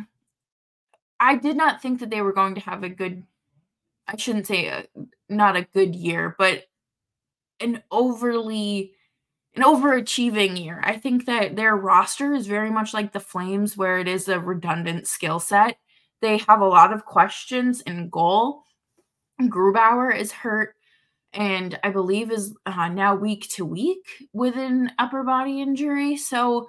I 1.20 1.36
did 1.36 1.56
not 1.56 1.82
think 1.82 2.00
that 2.00 2.10
they 2.10 2.22
were 2.22 2.32
going 2.32 2.54
to 2.54 2.60
have 2.62 2.82
a 2.82 2.88
good 2.88 3.24
I 4.06 4.16
shouldn't 4.16 4.46
say 4.46 4.68
a, 4.68 4.86
not 5.28 5.56
a 5.56 5.68
good 5.74 5.94
year, 5.94 6.34
but 6.38 6.64
an 7.60 7.82
overly 7.90 8.94
an 9.54 9.62
overachieving 9.64 10.62
year. 10.62 10.80
I 10.82 10.96
think 10.96 11.26
that 11.26 11.56
their 11.56 11.76
roster 11.76 12.32
is 12.32 12.46
very 12.46 12.70
much 12.70 12.94
like 12.94 13.12
the 13.12 13.20
Flames 13.20 13.76
where 13.76 13.98
it 13.98 14.08
is 14.08 14.28
a 14.28 14.40
redundant 14.40 15.06
skill 15.06 15.40
set 15.40 15.76
they 16.20 16.38
have 16.38 16.60
a 16.60 16.66
lot 16.66 16.92
of 16.92 17.04
questions 17.04 17.80
in 17.82 18.08
goal. 18.08 18.64
Grubauer 19.40 20.16
is 20.16 20.32
hurt 20.32 20.74
and 21.32 21.78
I 21.82 21.90
believe 21.90 22.30
is 22.30 22.54
uh, 22.66 22.88
now 22.88 23.14
week 23.14 23.48
to 23.50 23.64
week 23.64 24.28
with 24.32 24.56
an 24.56 24.92
upper 24.98 25.22
body 25.22 25.60
injury. 25.60 26.16
So 26.16 26.68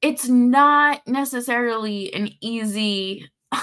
it's 0.00 0.28
not 0.28 1.06
necessarily 1.06 2.12
an 2.12 2.30
easy 2.40 3.30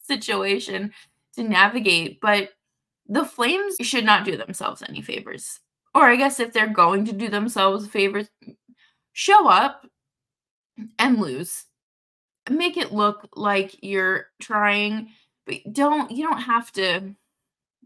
situation 0.00 0.92
to 1.34 1.42
navigate, 1.42 2.20
but 2.20 2.50
the 3.06 3.24
Flames 3.24 3.76
should 3.80 4.04
not 4.04 4.24
do 4.24 4.36
themselves 4.36 4.82
any 4.82 5.02
favors. 5.02 5.60
Or 5.94 6.04
I 6.04 6.16
guess 6.16 6.40
if 6.40 6.52
they're 6.52 6.66
going 6.66 7.04
to 7.04 7.12
do 7.12 7.28
themselves 7.28 7.86
favors, 7.86 8.28
show 9.12 9.48
up 9.48 9.86
and 10.98 11.20
lose 11.20 11.66
make 12.50 12.76
it 12.76 12.92
look 12.92 13.28
like 13.36 13.76
you're 13.82 14.26
trying, 14.40 15.10
but 15.46 15.56
don't 15.72 16.10
you 16.10 16.26
don't 16.26 16.40
have 16.40 16.70
to 16.72 17.14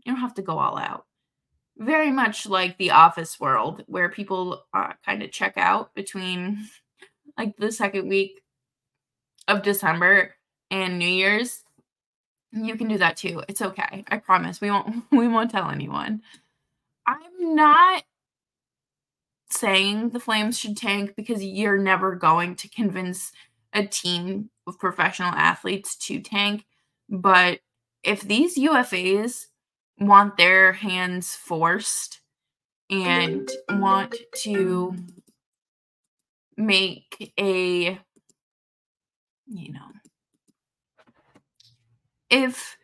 you 0.05 0.13
don't 0.13 0.21
have 0.21 0.35
to 0.35 0.43
go 0.43 0.59
all 0.59 0.79
out. 0.79 1.05
Very 1.77 2.11
much 2.11 2.47
like 2.47 2.77
the 2.77 2.91
office 2.91 3.39
world 3.39 3.85
where 3.87 4.09
people 4.09 4.65
uh, 4.75 4.95
kind 5.05 5.23
of 5.23 5.31
check 5.31 5.55
out 5.57 5.95
between 5.95 6.59
like 7.39 7.57
the 7.57 7.71
second 7.71 8.09
week 8.09 8.41
of 9.47 9.63
December 9.63 10.35
and 10.71 10.99
New 10.99 11.09
Year's. 11.09 11.63
You 12.53 12.77
can 12.77 12.89
do 12.89 12.99
that 12.99 13.17
too. 13.17 13.43
It's 13.49 13.63
okay. 13.63 14.05
I 14.09 14.19
promise. 14.19 14.61
We 14.61 14.71
won't 14.71 15.05
we 15.13 15.29
won't 15.29 15.51
tell 15.51 15.71
anyone. 15.71 16.23
I'm 17.07 17.55
not 17.55 18.05
saying 19.51 20.11
the 20.11 20.21
Flames 20.21 20.59
should 20.59 20.77
tank 20.77 21.15
because 21.17 21.43
you're 21.43 21.79
never 21.79 22.15
going 22.15 22.55
to 22.57 22.69
convince 22.69 23.33
a 23.73 23.87
team 23.87 24.51
of 24.67 24.79
professional 24.79 25.33
athletes 25.33 25.97
to 25.97 26.21
tank. 26.21 26.65
But 27.09 27.61
if 28.03 28.23
these 28.23 28.59
UFAs 28.59 29.47
want 29.99 30.37
their 30.37 30.73
hands 30.73 31.35
forced 31.35 32.21
and 32.91 33.51
want 33.69 34.15
to 34.37 34.95
make 36.57 37.33
a, 37.39 37.99
you 39.47 39.73
know, 39.73 39.81
if 42.31 42.77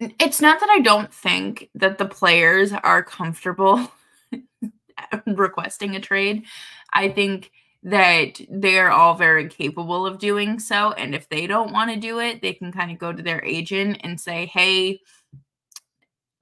it's 0.00 0.40
not 0.40 0.60
that 0.60 0.70
I 0.70 0.80
don't 0.80 1.12
think 1.12 1.68
that 1.74 1.98
the 1.98 2.06
players 2.06 2.72
are 2.72 3.02
comfortable 3.02 3.90
requesting 5.26 5.94
a 5.94 6.00
trade. 6.00 6.44
I 6.92 7.10
think 7.10 7.50
that 7.82 8.40
they're 8.50 8.90
all 8.90 9.14
very 9.14 9.48
capable 9.48 10.06
of 10.06 10.18
doing 10.18 10.58
so. 10.58 10.92
And 10.92 11.14
if 11.14 11.28
they 11.28 11.46
don't 11.46 11.72
want 11.72 11.90
to 11.90 11.96
do 11.96 12.20
it, 12.20 12.42
they 12.42 12.52
can 12.52 12.72
kind 12.72 12.90
of 12.90 12.98
go 12.98 13.12
to 13.12 13.22
their 13.22 13.42
agent 13.44 13.98
and 14.02 14.20
say, 14.20 14.46
hey, 14.46 15.00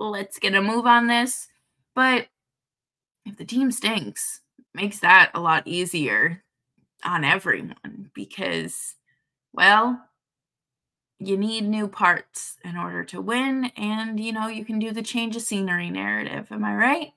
let's 0.01 0.39
get 0.39 0.55
a 0.55 0.63
move 0.63 0.87
on 0.87 1.07
this. 1.07 1.47
But 1.95 2.27
if 3.25 3.37
the 3.37 3.45
team 3.45 3.71
stinks, 3.71 4.41
makes 4.75 5.01
that 5.01 5.31
a 5.35 5.41
lot 5.41 5.67
easier 5.67 6.43
on 7.05 7.25
everyone 7.25 8.11
because, 8.15 8.97
well, 9.53 10.01
you 11.21 11.37
need 11.37 11.65
new 11.65 11.89
parts 11.89 12.57
in 12.65 12.77
order 12.77 13.05
to 13.05 13.21
win. 13.21 13.67
And, 13.77 14.19
you 14.21 14.33
know, 14.33 14.49
you 14.49 14.65
can 14.65 14.79
do 14.79 14.93
the 14.93 15.03
change 15.03 15.37
of 15.37 15.43
scenery 15.43 15.91
narrative. 15.91 16.49
Am 16.51 16.65
I 16.65 16.75
right? 16.75 17.13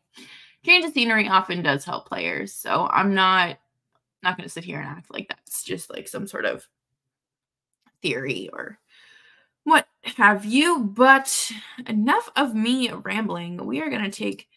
Change 0.65 0.85
of 0.85 0.93
scenery 0.93 1.27
often 1.27 1.61
does 1.61 1.85
help 1.85 2.07
players. 2.07 2.53
So 2.53 2.87
I'm 2.91 3.13
not 3.13 3.57
not 4.23 4.37
going 4.37 4.47
to 4.47 4.53
sit 4.53 4.63
here 4.63 4.79
and 4.79 4.87
act 4.87 5.11
like 5.11 5.27
that's 5.27 5.63
just 5.63 5.89
like 5.89 6.07
some 6.07 6.27
sort 6.27 6.45
of 6.45 6.67
theory 8.01 8.49
or 8.53 8.79
what 9.63 9.87
have 10.03 10.45
you. 10.45 10.79
But 10.79 11.51
enough 11.87 12.29
of 12.35 12.55
me 12.55 12.91
rambling. 12.91 13.65
We 13.65 13.81
are 13.81 13.89
going 13.89 14.03
to 14.03 14.11
take 14.11 14.47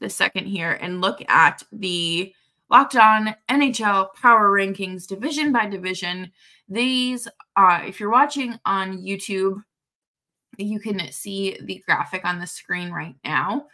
the 0.00 0.10
second 0.10 0.46
here 0.46 0.72
and 0.72 1.00
look 1.00 1.22
at 1.28 1.62
the 1.72 2.34
Locked 2.70 2.96
On 2.96 3.34
NHL 3.48 4.14
Power 4.14 4.50
Rankings 4.50 5.06
division 5.06 5.52
by 5.52 5.66
division. 5.66 6.30
These, 6.68 7.26
uh, 7.56 7.80
if 7.84 7.98
you're 7.98 8.12
watching 8.12 8.58
on 8.64 8.98
YouTube, 8.98 9.62
you 10.56 10.78
can 10.78 11.10
see 11.10 11.58
the 11.62 11.82
graphic 11.86 12.24
on 12.24 12.38
the 12.38 12.46
screen 12.46 12.90
right 12.92 13.16
now. 13.24 13.66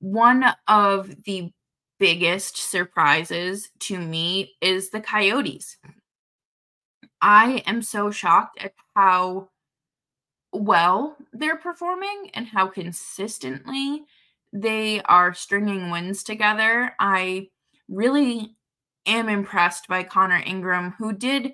One 0.00 0.44
of 0.66 1.24
the 1.24 1.52
biggest 1.98 2.56
surprises 2.56 3.70
to 3.80 3.98
me 3.98 4.54
is 4.60 4.90
the 4.90 5.00
Coyotes. 5.00 5.76
I 7.20 7.62
am 7.66 7.82
so 7.82 8.10
shocked 8.10 8.62
at 8.62 8.74
how 8.94 9.48
well 10.52 11.16
they're 11.32 11.56
performing 11.56 12.30
and 12.34 12.46
how 12.46 12.68
consistently 12.68 14.04
they 14.52 15.02
are 15.02 15.34
stringing 15.34 15.90
wins 15.90 16.22
together. 16.22 16.94
I 16.98 17.48
really 17.88 18.56
am 19.06 19.28
impressed 19.28 19.88
by 19.88 20.04
Connor 20.04 20.42
Ingram, 20.44 20.94
who 20.98 21.12
did 21.12 21.52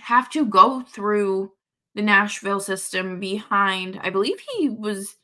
have 0.00 0.30
to 0.30 0.44
go 0.44 0.82
through 0.82 1.52
the 1.94 2.02
Nashville 2.02 2.60
system 2.60 3.20
behind, 3.20 4.00
I 4.02 4.10
believe 4.10 4.38
he 4.56 4.68
was 4.68 5.16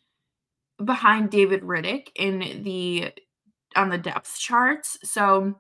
behind 0.84 1.30
David 1.30 1.62
Rittich 1.62 2.08
in 2.14 2.62
the 2.62 3.12
on 3.78 3.88
the 3.90 3.99
depth 3.99 4.38
charts. 4.38 4.99
So, 5.04 5.54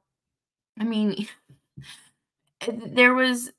I 0.78 0.84
mean, 0.84 1.26
there 2.86 3.14
was 3.14 3.52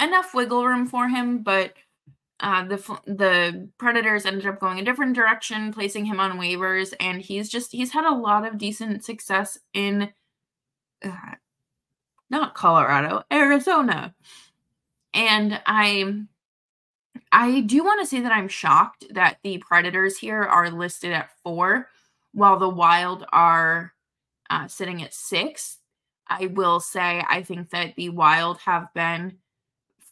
enough 0.00 0.34
wiggle 0.34 0.66
room 0.66 0.86
for 0.86 1.08
him, 1.08 1.42
but 1.42 1.72
uh, 2.40 2.64
the 2.64 2.76
the 3.06 3.68
Predators 3.78 4.26
ended 4.26 4.46
up 4.46 4.60
going 4.60 4.78
a 4.78 4.84
different 4.84 5.16
direction, 5.16 5.72
placing 5.72 6.04
him 6.04 6.20
on 6.20 6.38
waivers, 6.38 6.94
and 7.00 7.20
he's 7.20 7.48
just 7.48 7.72
he's 7.72 7.92
had 7.92 8.04
a 8.04 8.14
lot 8.14 8.46
of 8.46 8.58
decent 8.58 9.04
success 9.04 9.58
in 9.74 10.12
uh, 11.04 11.34
not 12.30 12.54
Colorado, 12.54 13.24
Arizona, 13.32 14.14
and 15.12 15.60
I 15.66 16.26
I 17.32 17.60
do 17.62 17.82
want 17.82 18.00
to 18.00 18.06
say 18.06 18.20
that 18.20 18.32
I'm 18.32 18.48
shocked 18.48 19.06
that 19.10 19.38
the 19.42 19.58
Predators 19.58 20.18
here 20.18 20.42
are 20.42 20.70
listed 20.70 21.12
at 21.12 21.30
four, 21.42 21.88
while 22.32 22.58
the 22.58 22.68
Wild 22.68 23.24
are 23.32 23.92
uh, 24.50 24.68
sitting 24.68 25.02
at 25.02 25.14
six. 25.14 25.78
I 26.26 26.46
will 26.46 26.80
say 26.80 27.24
I 27.28 27.42
think 27.42 27.70
that 27.70 27.94
the 27.96 28.10
Wild 28.10 28.58
have 28.58 28.92
been 28.94 29.38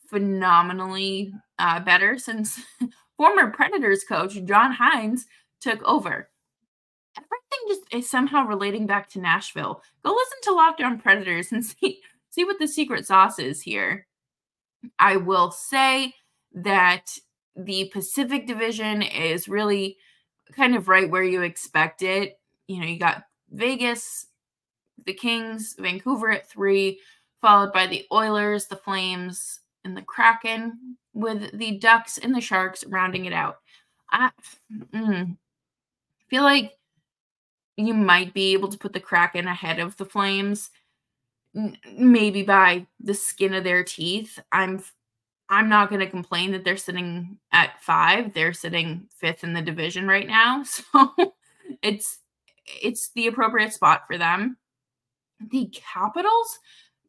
phenomenally 0.09 1.33
uh, 1.59 1.81
better 1.81 2.19
since 2.19 2.61
former 3.17 3.51
Predators 3.51 4.05
coach 4.05 4.43
John 4.45 4.75
Hynes 4.75 5.23
took 5.61 5.83
over. 5.83 6.29
Everything 7.19 7.69
just 7.69 7.95
is 7.95 8.11
somehow 8.11 8.47
relating 8.47 8.87
back 8.87 9.09
to 9.11 9.21
Nashville. 9.21 9.83
Go 10.05 10.13
listen 10.13 10.39
to 10.43 10.55
Locked 10.55 10.83
On 10.83 10.99
Predators 10.99 11.53
and 11.53 11.65
see 11.65 12.01
see 12.31 12.45
what 12.45 12.59
the 12.59 12.69
secret 12.69 13.07
sauce 13.07 13.39
is 13.39 13.63
here. 13.63 14.07
I 14.99 15.17
will 15.17 15.51
say 15.51 16.15
that 16.53 17.19
the 17.57 17.91
Pacific 17.93 18.47
Division 18.47 19.03
is 19.03 19.49
really 19.49 19.97
kind 20.53 20.75
of 20.75 20.89
right 20.89 21.11
where 21.11 21.23
you 21.23 21.43
expect 21.43 22.03
it. 22.03 22.39
You 22.69 22.81
know, 22.81 22.87
you 22.87 22.99
got 22.99 23.25
Vegas, 23.51 24.27
the 25.05 25.15
Kings, 25.15 25.75
Vancouver 25.79 26.31
at 26.31 26.49
three, 26.49 27.01
followed 27.41 27.73
by 27.73 27.87
the 27.87 28.05
Oilers, 28.13 28.67
the 28.67 28.77
Flames, 28.77 29.61
and 29.85 29.97
the 29.97 30.03
Kraken, 30.03 30.97
with 31.15 31.57
the 31.57 31.79
Ducks 31.79 32.19
and 32.19 32.35
the 32.35 32.41
Sharks 32.41 32.85
rounding 32.85 33.25
it 33.25 33.33
out. 33.33 33.59
I 34.11 34.31
mm, 34.93 35.37
feel 36.29 36.43
like 36.43 36.73
you 37.77 37.95
might 37.95 38.35
be 38.35 38.53
able 38.53 38.69
to 38.69 38.79
put 38.79 38.93
the 38.93 39.01
Kraken 39.01 39.47
ahead 39.47 39.79
of 39.79 39.97
the 39.97 40.05
Flames, 40.05 40.71
maybe 41.97 42.43
by 42.43 42.87
the 43.01 43.15
skin 43.15 43.55
of 43.55 43.65
their 43.65 43.85
teeth. 43.85 44.39
I'm 44.53 44.83
I'm 45.49 45.69
not 45.69 45.91
going 45.91 46.01
to 46.01 46.11
complain 46.11 46.53
that 46.53 46.65
they're 46.65 46.77
sitting 46.77 47.39
at 47.53 47.81
five. 47.83 48.35
They're 48.35 48.53
sitting 48.53 49.07
fifth 49.15 49.45
in 49.45 49.53
the 49.53 49.63
division 49.63 50.09
right 50.09 50.27
now, 50.27 50.63
so 50.65 51.15
it's 51.83 52.19
it's 52.83 53.11
the 53.15 53.29
appropriate 53.29 53.73
spot 53.73 54.03
for 54.07 54.19
them. 54.19 54.57
The 55.51 55.73
Capitals 55.73 56.59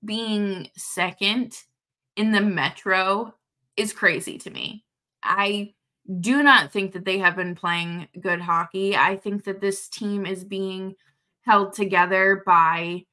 being 0.05 0.69
second 0.75 1.57
in 2.15 2.31
the 2.31 2.41
Metro 2.41 3.33
is 3.75 3.93
crazy 3.93 4.37
to 4.39 4.49
me. 4.49 4.83
I 5.23 5.73
do 6.19 6.43
not 6.43 6.71
think 6.71 6.93
that 6.93 7.05
they 7.05 7.17
have 7.17 7.35
been 7.35 7.55
playing 7.55 8.07
good 8.21 8.39
hockey. 8.39 8.95
I 8.95 9.17
think 9.17 9.43
that 9.45 9.61
this 9.61 9.89
team 9.89 10.25
is 10.25 10.43
being 10.43 10.95
held 11.41 11.73
together 11.73 12.43
by 12.45 13.05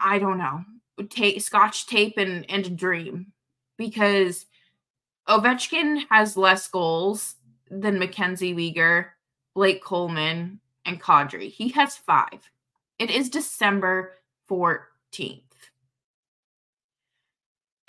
I 0.00 0.18
don't 0.18 0.38
know, 0.38 0.60
tape, 1.08 1.40
scotch 1.40 1.86
tape 1.86 2.18
and 2.18 2.48
and 2.50 2.66
a 2.66 2.70
dream 2.70 3.33
because 3.76 4.46
Ovechkin 5.28 6.04
has 6.10 6.36
less 6.36 6.68
goals 6.68 7.36
than 7.70 7.98
Mackenzie 7.98 8.54
Weegar, 8.54 9.06
Blake 9.54 9.82
Coleman, 9.82 10.60
and 10.84 11.00
Kadri. 11.00 11.50
He 11.50 11.68
has 11.70 11.96
five. 11.96 12.50
It 12.98 13.10
is 13.10 13.30
December 13.30 14.14
14th. 14.50 15.40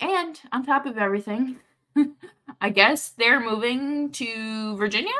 And 0.00 0.40
on 0.52 0.64
top 0.64 0.86
of 0.86 0.98
everything, 0.98 1.56
I 2.60 2.70
guess 2.70 3.10
they're 3.10 3.40
moving 3.40 4.10
to 4.12 4.76
Virginia. 4.76 5.12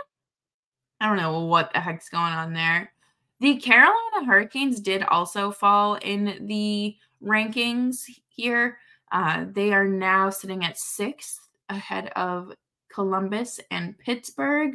I 1.00 1.08
don't 1.08 1.16
know 1.16 1.40
what 1.40 1.72
the 1.72 1.80
heck's 1.80 2.08
going 2.08 2.32
on 2.32 2.52
there. 2.52 2.92
The 3.40 3.56
Carolina 3.56 4.24
Hurricanes 4.24 4.80
did 4.80 5.02
also 5.02 5.50
fall 5.50 5.96
in 5.96 6.46
the 6.46 6.96
rankings 7.22 8.04
here. 8.28 8.78
Uh, 9.16 9.46
they 9.50 9.72
are 9.72 9.88
now 9.88 10.28
sitting 10.28 10.62
at 10.62 10.78
sixth 10.78 11.48
ahead 11.70 12.08
of 12.16 12.52
Columbus 12.92 13.58
and 13.70 13.96
Pittsburgh. 13.96 14.74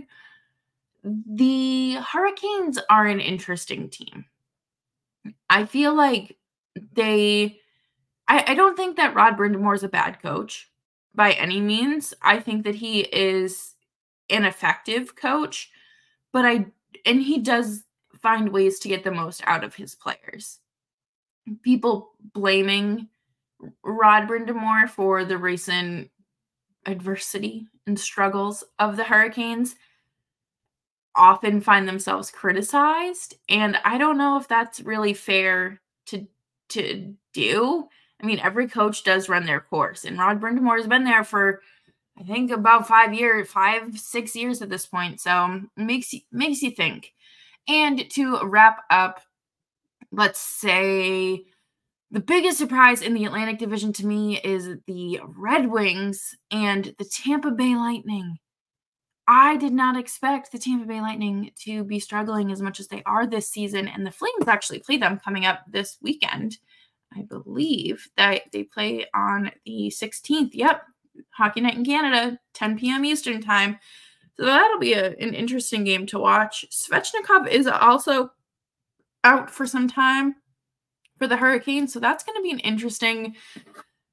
The 1.03 1.97
Hurricanes 1.97 2.79
are 2.89 3.05
an 3.05 3.19
interesting 3.19 3.87
team. 3.87 4.25
I 5.47 5.65
feel 5.65 5.93
like 5.93 6.37
they 6.93 7.59
I, 8.27 8.43
I 8.47 8.55
don't 8.55 8.75
think 8.75 8.97
that 8.97 9.13
Rod 9.13 9.37
Brind'Amour 9.37 9.75
is 9.75 9.83
a 9.83 9.87
bad 9.89 10.19
coach 10.23 10.71
by 11.13 11.33
any 11.33 11.61
means. 11.61 12.11
I 12.23 12.39
think 12.39 12.63
that 12.63 12.73
he 12.73 13.01
is 13.01 13.75
an 14.31 14.45
effective 14.45 15.15
coach, 15.15 15.69
but 16.33 16.45
I 16.45 16.65
and 17.05 17.21
he 17.21 17.37
does 17.37 17.83
find 18.19 18.49
ways 18.49 18.79
to 18.79 18.87
get 18.87 19.03
the 19.03 19.11
most 19.11 19.43
out 19.45 19.63
of 19.63 19.75
his 19.75 19.93
players. 19.93 20.57
People 21.61 22.13
blaming 22.33 23.07
Rod 23.83 24.27
Brind'Amour 24.27 24.89
for 24.89 25.25
the 25.25 25.37
recent 25.37 26.09
adversity 26.85 27.67
and 27.85 27.99
struggles 27.99 28.63
of 28.79 28.97
the 28.97 29.03
Hurricanes 29.03 29.75
often 31.15 31.61
find 31.61 31.87
themselves 31.87 32.31
criticized 32.31 33.35
and 33.49 33.77
I 33.83 33.97
don't 33.97 34.17
know 34.17 34.37
if 34.37 34.47
that's 34.47 34.81
really 34.81 35.13
fair 35.13 35.81
to 36.07 36.27
to 36.69 37.15
do. 37.33 37.87
I 38.21 38.25
mean, 38.25 38.39
every 38.39 38.67
coach 38.67 39.03
does 39.03 39.29
run 39.29 39.45
their 39.45 39.59
course, 39.61 40.05
and 40.05 40.17
Rod 40.17 40.39
Brind'Amour 40.39 40.77
has 40.77 40.87
been 40.87 41.03
there 41.03 41.23
for, 41.23 41.61
I 42.19 42.23
think, 42.23 42.51
about 42.51 42.87
five 42.87 43.13
years, 43.13 43.49
five 43.49 43.97
six 43.99 44.35
years 44.35 44.61
at 44.61 44.69
this 44.69 44.85
point. 44.85 45.19
So 45.19 45.61
makes 45.75 46.13
makes 46.31 46.61
you 46.61 46.71
think. 46.71 47.13
And 47.67 48.09
to 48.11 48.39
wrap 48.43 48.83
up, 48.89 49.21
let's 50.11 50.39
say 50.39 51.45
the 52.11 52.19
biggest 52.19 52.57
surprise 52.57 53.01
in 53.01 53.13
the 53.13 53.23
Atlantic 53.23 53.57
Division 53.57 53.93
to 53.93 54.05
me 54.05 54.37
is 54.41 54.69
the 54.85 55.21
Red 55.23 55.71
Wings 55.71 56.35
and 56.51 56.93
the 56.99 57.05
Tampa 57.05 57.51
Bay 57.51 57.75
Lightning. 57.75 58.37
I 59.27 59.55
did 59.55 59.71
not 59.71 59.97
expect 59.97 60.51
the 60.51 60.59
Tampa 60.59 60.85
Bay 60.85 60.99
Lightning 60.99 61.51
to 61.63 61.85
be 61.85 62.01
struggling 62.01 62.51
as 62.51 62.61
much 62.61 62.81
as 62.81 62.89
they 62.89 63.01
are 63.05 63.25
this 63.25 63.49
season, 63.49 63.87
and 63.87 64.05
the 64.05 64.11
Flames 64.11 64.47
actually 64.47 64.79
play 64.79 64.97
them 64.97 65.21
coming 65.23 65.45
up 65.45 65.61
this 65.69 65.97
weekend. 66.01 66.57
I 67.15 67.21
believe 67.21 68.05
that 68.17 68.41
they 68.51 68.63
play 68.63 69.05
on 69.13 69.51
the 69.65 69.93
16th. 69.95 70.49
Yep, 70.51 70.83
Hockey 71.29 71.61
Night 71.61 71.77
in 71.77 71.85
Canada, 71.85 72.37
10 72.55 72.77
p.m. 72.77 73.05
Eastern 73.05 73.41
Time. 73.41 73.79
So 74.35 74.45
that'll 74.45 74.79
be 74.79 74.93
a, 74.93 75.11
an 75.11 75.33
interesting 75.33 75.85
game 75.85 76.05
to 76.07 76.19
watch. 76.19 76.65
Svechnikov 76.71 77.47
is 77.47 77.67
also 77.67 78.31
out 79.23 79.49
for 79.49 79.65
some 79.65 79.87
time 79.87 80.35
for 81.21 81.27
the 81.27 81.37
Hurricanes, 81.37 81.93
so 81.93 81.99
that's 81.99 82.23
going 82.23 82.35
to 82.35 82.41
be 82.41 82.51
an 82.51 82.59
interesting 82.59 83.35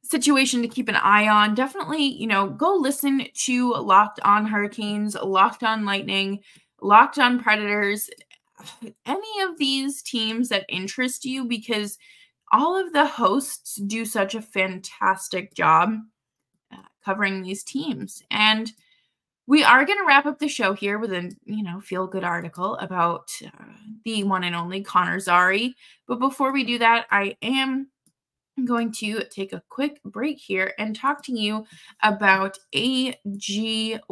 situation 0.03 0.62
to 0.62 0.68
keep 0.68 0.88
an 0.88 0.97
eye 0.97 1.29
on. 1.29 1.55
Definitely, 1.55 2.05
you 2.05 2.27
know, 2.27 2.49
go 2.49 2.75
listen 2.75 3.27
to 3.33 3.73
Locked 3.75 4.21
On 4.25 4.47
Hurricanes, 4.47 5.14
Locked 5.14 5.62
On 5.62 5.85
Lightning, 5.85 6.40
Locked 6.83 7.18
On 7.18 7.40
Predators, 7.42 8.11
any 9.07 9.42
of 9.42 9.59
these 9.59 10.03
teams 10.03 10.49
that 10.51 10.66
interest 10.68 11.25
you 11.25 11.44
because– 11.44 11.99
all 12.53 12.77
of 12.77 12.92
the 12.92 13.07
hosts 13.07 13.77
do 13.77 14.05
such 14.05 14.35
a 14.35 14.42
fantastic 14.42 15.55
job 15.55 15.99
uh, 16.73 16.77
covering 17.05 17.42
these 17.42 17.62
teams. 17.62 18.23
And 18.31 18.73
we 19.49 19.65
are 19.65 19.85
going 19.87 19.99
to 19.99 20.05
wrap 20.07 20.27
up 20.27 20.39
the 20.39 20.47
show 20.47 20.75
here 20.75 20.99
with 20.99 21.11
a, 21.11 21.35
you 21.47 21.63
know, 21.63 21.81
feel 21.81 22.07
good 22.07 22.23
article 22.23 22.77
about 22.77 23.31
uh, 23.47 23.65
the 24.05 24.23
one 24.23 24.45
and 24.45 24.55
only 24.55 24.83
Connor 24.83 25.19
Zary. 25.19 25.75
But 26.07 26.19
before 26.21 26.53
we 26.53 26.65
do 26.65 26.79
that, 26.81 27.07
I 27.11 27.35
am 27.41 27.89
going 28.67 28.93
to 28.93 29.25
take 29.31 29.55
a 29.55 29.63
quick 29.71 30.03
break 30.05 30.39
here 30.39 30.75
and 30.79 30.95
talk 30.95 31.23
to 31.25 31.33
you 31.33 31.65
about 32.03 32.59
AG1. 32.75 34.05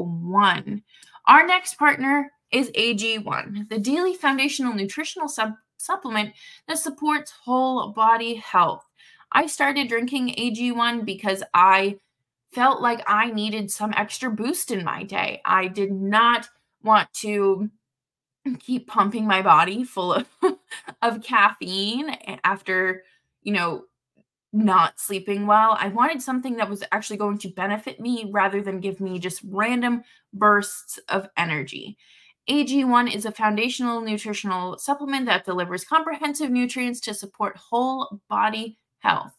Our 1.28 1.46
next 1.46 1.74
partner 1.74 2.32
is 2.50 2.70
AG1, 2.70 3.68
the 3.68 3.78
daily 3.78 4.14
foundational 4.14 4.72
nutritional 4.72 5.28
sub 5.28 5.52
supplement 5.76 6.32
that 6.66 6.78
supports 6.78 7.30
whole 7.44 7.92
body 7.92 8.36
health. 8.36 8.86
I 9.32 9.48
started 9.48 9.88
drinking 9.88 10.34
AG1 10.38 11.04
because 11.04 11.42
I 11.52 11.98
felt 12.56 12.80
like 12.80 13.02
I 13.06 13.30
needed 13.32 13.70
some 13.70 13.92
extra 13.94 14.30
boost 14.30 14.70
in 14.70 14.82
my 14.82 15.02
day. 15.02 15.42
I 15.44 15.68
did 15.68 15.92
not 15.92 16.48
want 16.82 17.12
to 17.16 17.68
keep 18.60 18.88
pumping 18.88 19.26
my 19.26 19.42
body 19.42 19.84
full 19.84 20.14
of, 20.14 20.26
of 21.02 21.22
caffeine 21.22 22.16
after, 22.44 23.04
you 23.42 23.52
know, 23.52 23.84
not 24.54 24.98
sleeping 24.98 25.46
well. 25.46 25.76
I 25.78 25.88
wanted 25.88 26.22
something 26.22 26.56
that 26.56 26.70
was 26.70 26.82
actually 26.92 27.18
going 27.18 27.36
to 27.38 27.48
benefit 27.50 28.00
me 28.00 28.30
rather 28.32 28.62
than 28.62 28.80
give 28.80 29.02
me 29.02 29.18
just 29.18 29.42
random 29.44 30.02
bursts 30.32 30.98
of 31.10 31.28
energy. 31.36 31.98
AG1 32.48 33.14
is 33.14 33.26
a 33.26 33.32
foundational 33.32 34.00
nutritional 34.00 34.78
supplement 34.78 35.26
that 35.26 35.44
delivers 35.44 35.84
comprehensive 35.84 36.50
nutrients 36.50 37.00
to 37.00 37.12
support 37.12 37.58
whole 37.58 38.22
body 38.30 38.78
health. 39.00 39.34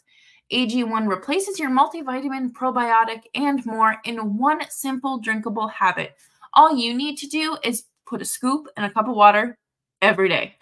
AG1 0.52 1.10
replaces 1.10 1.60
your 1.60 1.70
multivitamin, 1.70 2.52
probiotic, 2.52 3.24
and 3.36 3.66
more 3.66 3.98
in 4.06 4.38
one 4.38 4.62
simple 4.70 5.20
drinkable 5.20 5.68
habit. 5.68 6.16
All 6.54 6.76
you 6.76 6.94
need 6.94 7.18
to 7.18 7.28
do 7.28 7.58
is 7.64 7.86
put 8.06 8.22
a 8.22 8.26
scoop 8.26 8.68
in 8.78 8.84
a 8.84 8.92
cup 8.92 9.08
of 9.08 9.16
water 9.16 9.58
every 10.02 10.30
day. 10.30 10.56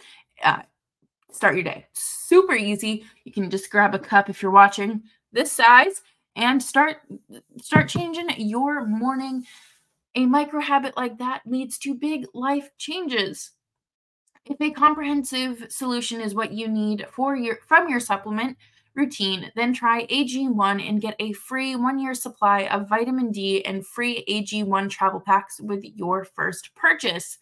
Uh, 0.43 0.63
start 1.31 1.55
your 1.55 1.63
day. 1.63 1.85
Super 1.93 2.55
easy. 2.55 3.05
You 3.23 3.31
can 3.31 3.49
just 3.49 3.69
grab 3.69 3.93
a 3.93 3.99
cup 3.99 4.29
if 4.29 4.41
you're 4.41 4.51
watching 4.51 5.03
this 5.31 5.51
size 5.51 6.01
and 6.35 6.61
start 6.61 6.97
start 7.61 7.87
changing 7.87 8.29
your 8.37 8.85
morning. 8.85 9.45
A 10.15 10.25
micro 10.25 10.61
habit 10.61 10.95
like 10.95 11.17
that 11.19 11.41
leads 11.45 11.77
to 11.79 11.93
big 11.93 12.25
life 12.33 12.69
changes. 12.77 13.51
If 14.45 14.61
a 14.61 14.71
comprehensive 14.71 15.67
solution 15.69 16.21
is 16.21 16.33
what 16.33 16.53
you 16.53 16.67
need 16.67 17.05
for 17.11 17.35
your 17.35 17.57
from 17.67 17.89
your 17.89 17.99
supplement 17.99 18.57
routine, 18.95 19.51
then 19.55 19.73
try 19.73 20.05
AG1 20.07 20.87
and 20.87 21.01
get 21.01 21.15
a 21.19 21.33
free 21.33 21.75
1-year 21.75 22.13
supply 22.13 22.67
of 22.67 22.89
vitamin 22.89 23.31
D 23.31 23.65
and 23.65 23.85
free 23.85 24.23
AG1 24.29 24.89
travel 24.89 25.19
packs 25.19 25.59
with 25.59 25.83
your 25.83 26.23
first 26.23 26.73
purchase. 26.75 27.37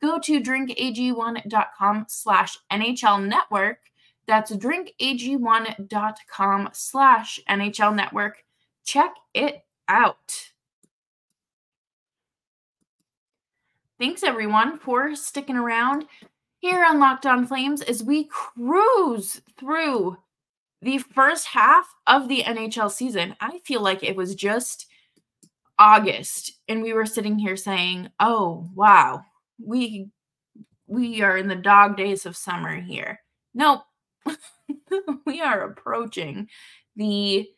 Go 0.00 0.18
to 0.18 0.40
drinkag1.com 0.40 2.06
slash 2.08 2.58
NHL 2.70 3.26
network. 3.26 3.78
That's 4.26 4.52
drinkag1.com 4.52 6.70
slash 6.72 7.40
NHL 7.48 7.94
network. 7.94 8.44
Check 8.84 9.14
it 9.32 9.64
out. 9.88 10.50
Thanks 13.98 14.22
everyone 14.22 14.78
for 14.78 15.14
sticking 15.14 15.56
around 15.56 16.06
here 16.58 16.84
on 16.84 16.98
Locked 16.98 17.26
On 17.26 17.46
Flames 17.46 17.80
as 17.82 18.02
we 18.02 18.24
cruise 18.24 19.40
through 19.58 20.16
the 20.84 20.98
first 20.98 21.46
half 21.46 21.86
of 22.06 22.28
the 22.28 22.42
NHL 22.42 22.90
season. 22.90 23.34
I 23.40 23.58
feel 23.64 23.80
like 23.80 24.02
it 24.02 24.14
was 24.14 24.34
just 24.34 24.86
August 25.78 26.52
and 26.68 26.82
we 26.82 26.92
were 26.92 27.06
sitting 27.06 27.38
here 27.38 27.56
saying, 27.56 28.10
"Oh, 28.20 28.68
wow. 28.74 29.22
We 29.58 30.10
we 30.86 31.22
are 31.22 31.38
in 31.38 31.48
the 31.48 31.56
dog 31.56 31.96
days 31.96 32.26
of 32.26 32.36
summer 32.36 32.80
here." 32.80 33.20
Nope. 33.54 33.82
we 35.26 35.40
are 35.40 35.62
approaching 35.62 36.48
the 36.96 37.48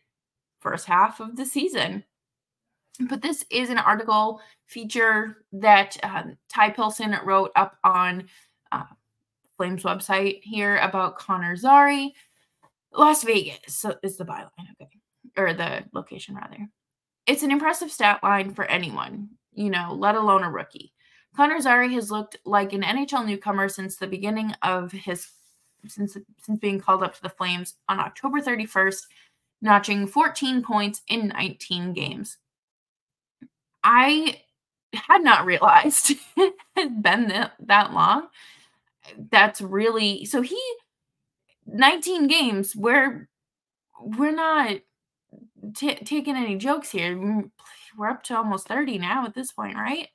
first 0.60 0.86
half 0.86 1.20
of 1.20 1.36
the 1.36 1.46
season. 1.46 2.04
But 3.08 3.22
this 3.22 3.44
is 3.50 3.70
an 3.70 3.78
article 3.78 4.40
feature 4.66 5.44
that 5.52 5.96
um, 6.02 6.38
Ty 6.48 6.70
Pilson 6.70 7.16
wrote 7.24 7.50
up 7.56 7.76
on 7.84 8.28
uh, 8.72 8.84
Flames 9.56 9.82
website 9.82 10.40
here 10.42 10.76
about 10.78 11.18
Connor 11.18 11.56
Zary. 11.56 12.14
Las 12.96 13.22
Vegas 13.24 13.84
is 14.02 14.16
the 14.16 14.24
byline, 14.24 14.50
okay, 14.80 14.98
or 15.36 15.52
the 15.52 15.84
location 15.92 16.34
rather. 16.34 16.68
It's 17.26 17.42
an 17.42 17.50
impressive 17.50 17.90
stat 17.90 18.20
line 18.22 18.54
for 18.54 18.64
anyone, 18.64 19.30
you 19.52 19.70
know, 19.70 19.92
let 19.92 20.14
alone 20.14 20.42
a 20.42 20.50
rookie. 20.50 20.92
Connor 21.36 21.60
Zary 21.60 21.92
has 21.94 22.10
looked 22.10 22.38
like 22.46 22.72
an 22.72 22.82
NHL 22.82 23.26
newcomer 23.26 23.68
since 23.68 23.96
the 23.96 24.06
beginning 24.06 24.52
of 24.62 24.92
his 24.92 25.28
since 25.86 26.16
since 26.40 26.58
being 26.58 26.80
called 26.80 27.02
up 27.02 27.14
to 27.14 27.22
the 27.22 27.28
Flames 27.28 27.74
on 27.88 28.00
October 28.00 28.40
31st, 28.40 29.02
notching 29.60 30.06
14 30.06 30.62
points 30.62 31.02
in 31.08 31.28
19 31.28 31.92
games. 31.92 32.38
I 33.84 34.40
had 34.94 35.22
not 35.22 35.44
realized 35.44 36.12
it 36.36 36.54
had 36.74 37.02
been 37.02 37.28
that, 37.28 37.52
that 37.60 37.92
long. 37.92 38.28
That's 39.30 39.60
really 39.60 40.24
so 40.24 40.40
he 40.40 40.60
19 41.66 42.26
games 42.26 42.74
We're 42.76 43.28
we're 44.00 44.32
not 44.32 44.78
t- 45.74 45.94
taking 45.94 46.36
any 46.36 46.56
jokes 46.56 46.90
here. 46.90 47.50
We're 47.96 48.10
up 48.10 48.22
to 48.24 48.36
almost 48.36 48.68
30 48.68 48.98
now 48.98 49.24
at 49.24 49.34
this 49.34 49.52
point, 49.52 49.76
right? 49.76 50.08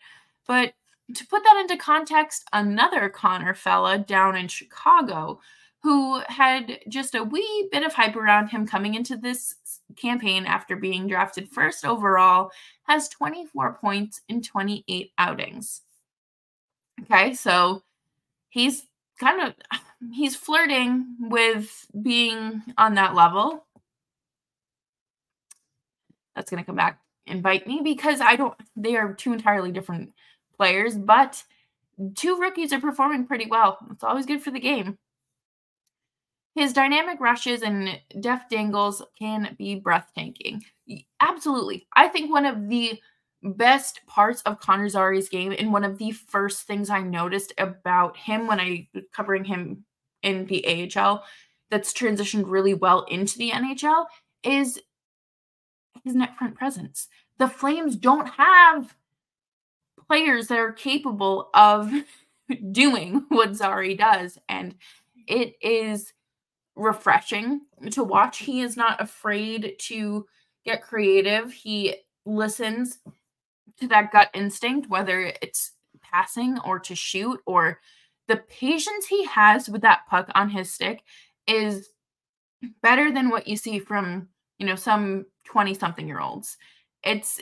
But 0.47 0.73
to 1.15 1.27
put 1.27 1.43
that 1.43 1.59
into 1.61 1.77
context, 1.77 2.47
another 2.53 3.09
Connor 3.09 3.53
fella 3.53 3.97
down 3.97 4.37
in 4.37 4.47
Chicago 4.47 5.39
who 5.81 6.21
had 6.27 6.79
just 6.89 7.15
a 7.15 7.23
wee 7.23 7.67
bit 7.71 7.83
of 7.83 7.93
hype 7.93 8.15
around 8.15 8.49
him 8.49 8.67
coming 8.67 8.93
into 8.93 9.17
this 9.17 9.55
campaign 9.95 10.45
after 10.45 10.75
being 10.75 11.07
drafted 11.07 11.49
first 11.49 11.85
overall, 11.85 12.51
has 12.83 13.09
24 13.09 13.79
points 13.81 14.21
in 14.29 14.43
28 14.43 15.11
outings. 15.17 15.81
Okay, 17.01 17.33
so 17.33 17.81
he's 18.49 18.83
kind 19.19 19.41
of 19.41 19.53
he's 20.11 20.35
flirting 20.35 21.15
with 21.19 21.85
being 22.01 22.61
on 22.77 22.95
that 22.95 23.13
level. 23.15 23.65
That's 26.35 26.49
going 26.49 26.63
to 26.63 26.65
come 26.65 26.75
back 26.75 26.99
and 27.27 27.43
bite 27.43 27.67
me 27.67 27.81
because 27.83 28.21
I 28.21 28.35
don't 28.35 28.55
they 28.75 28.95
are 28.95 29.13
two 29.13 29.33
entirely 29.33 29.71
different 29.71 30.13
players, 30.57 30.97
but 30.97 31.43
two 32.15 32.39
rookies 32.39 32.73
are 32.73 32.79
performing 32.79 33.27
pretty 33.27 33.47
well. 33.47 33.77
It's 33.91 34.03
always 34.03 34.25
good 34.25 34.41
for 34.41 34.51
the 34.51 34.59
game. 34.59 34.97
His 36.55 36.73
dynamic 36.73 37.19
rushes 37.21 37.61
and 37.61 37.99
deft 38.19 38.49
dangles 38.49 39.01
can 39.17 39.55
be 39.57 39.75
breathtaking. 39.75 40.63
Absolutely. 41.21 41.87
I 41.95 42.09
think 42.09 42.29
one 42.29 42.45
of 42.45 42.67
the 42.67 42.99
best 43.43 44.01
parts 44.05 44.41
of 44.41 44.59
Connor 44.59 44.89
Zary's 44.89 45.29
game 45.29 45.55
and 45.57 45.71
one 45.71 45.85
of 45.85 45.97
the 45.97 46.11
first 46.11 46.67
things 46.67 46.89
I 46.89 47.01
noticed 47.01 47.53
about 47.57 48.17
him 48.17 48.47
when 48.47 48.59
I 48.59 48.89
was 48.93 49.05
covering 49.13 49.45
him 49.45 49.85
in 50.23 50.45
the 50.45 50.89
AHL 50.95 51.23
that's 51.69 51.93
transitioned 51.93 52.43
really 52.47 52.73
well 52.73 53.03
into 53.03 53.37
the 53.37 53.51
NHL 53.51 54.05
is 54.43 54.79
his 56.03 56.15
net 56.15 56.37
front 56.37 56.55
presence. 56.55 57.07
The 57.37 57.47
Flames 57.47 57.95
don't 57.95 58.27
have 58.27 58.95
players 60.07 60.47
that 60.47 60.59
are 60.59 60.73
capable 60.73 61.49
of 61.53 61.91
doing 62.71 63.25
what 63.29 63.55
Zary 63.55 63.95
does 63.95 64.37
and 64.49 64.75
it 65.27 65.55
is 65.61 66.13
refreshing 66.75 67.61
to 67.91 68.03
watch. 68.03 68.39
He 68.39 68.61
is 68.61 68.75
not 68.75 69.01
afraid 69.01 69.75
to 69.79 70.25
get 70.65 70.81
creative. 70.81 71.51
He 71.51 71.95
listens 72.25 72.99
to 73.79 73.87
that 73.87 74.11
gut 74.11 74.29
instinct, 74.33 74.89
whether 74.89 75.33
it's 75.41 75.71
passing 76.01 76.59
or 76.65 76.79
to 76.79 76.95
shoot, 76.95 77.39
or 77.45 77.79
the 78.31 78.37
patience 78.37 79.07
he 79.07 79.25
has 79.25 79.67
with 79.67 79.81
that 79.81 80.07
puck 80.09 80.29
on 80.35 80.49
his 80.49 80.71
stick 80.71 81.03
is 81.47 81.89
better 82.81 83.11
than 83.11 83.29
what 83.29 83.45
you 83.45 83.57
see 83.57 83.77
from, 83.77 84.29
you 84.57 84.65
know, 84.65 84.75
some 84.75 85.25
20 85.43 85.73
something 85.73 86.07
year 86.07 86.21
olds. 86.21 86.55
It's 87.03 87.41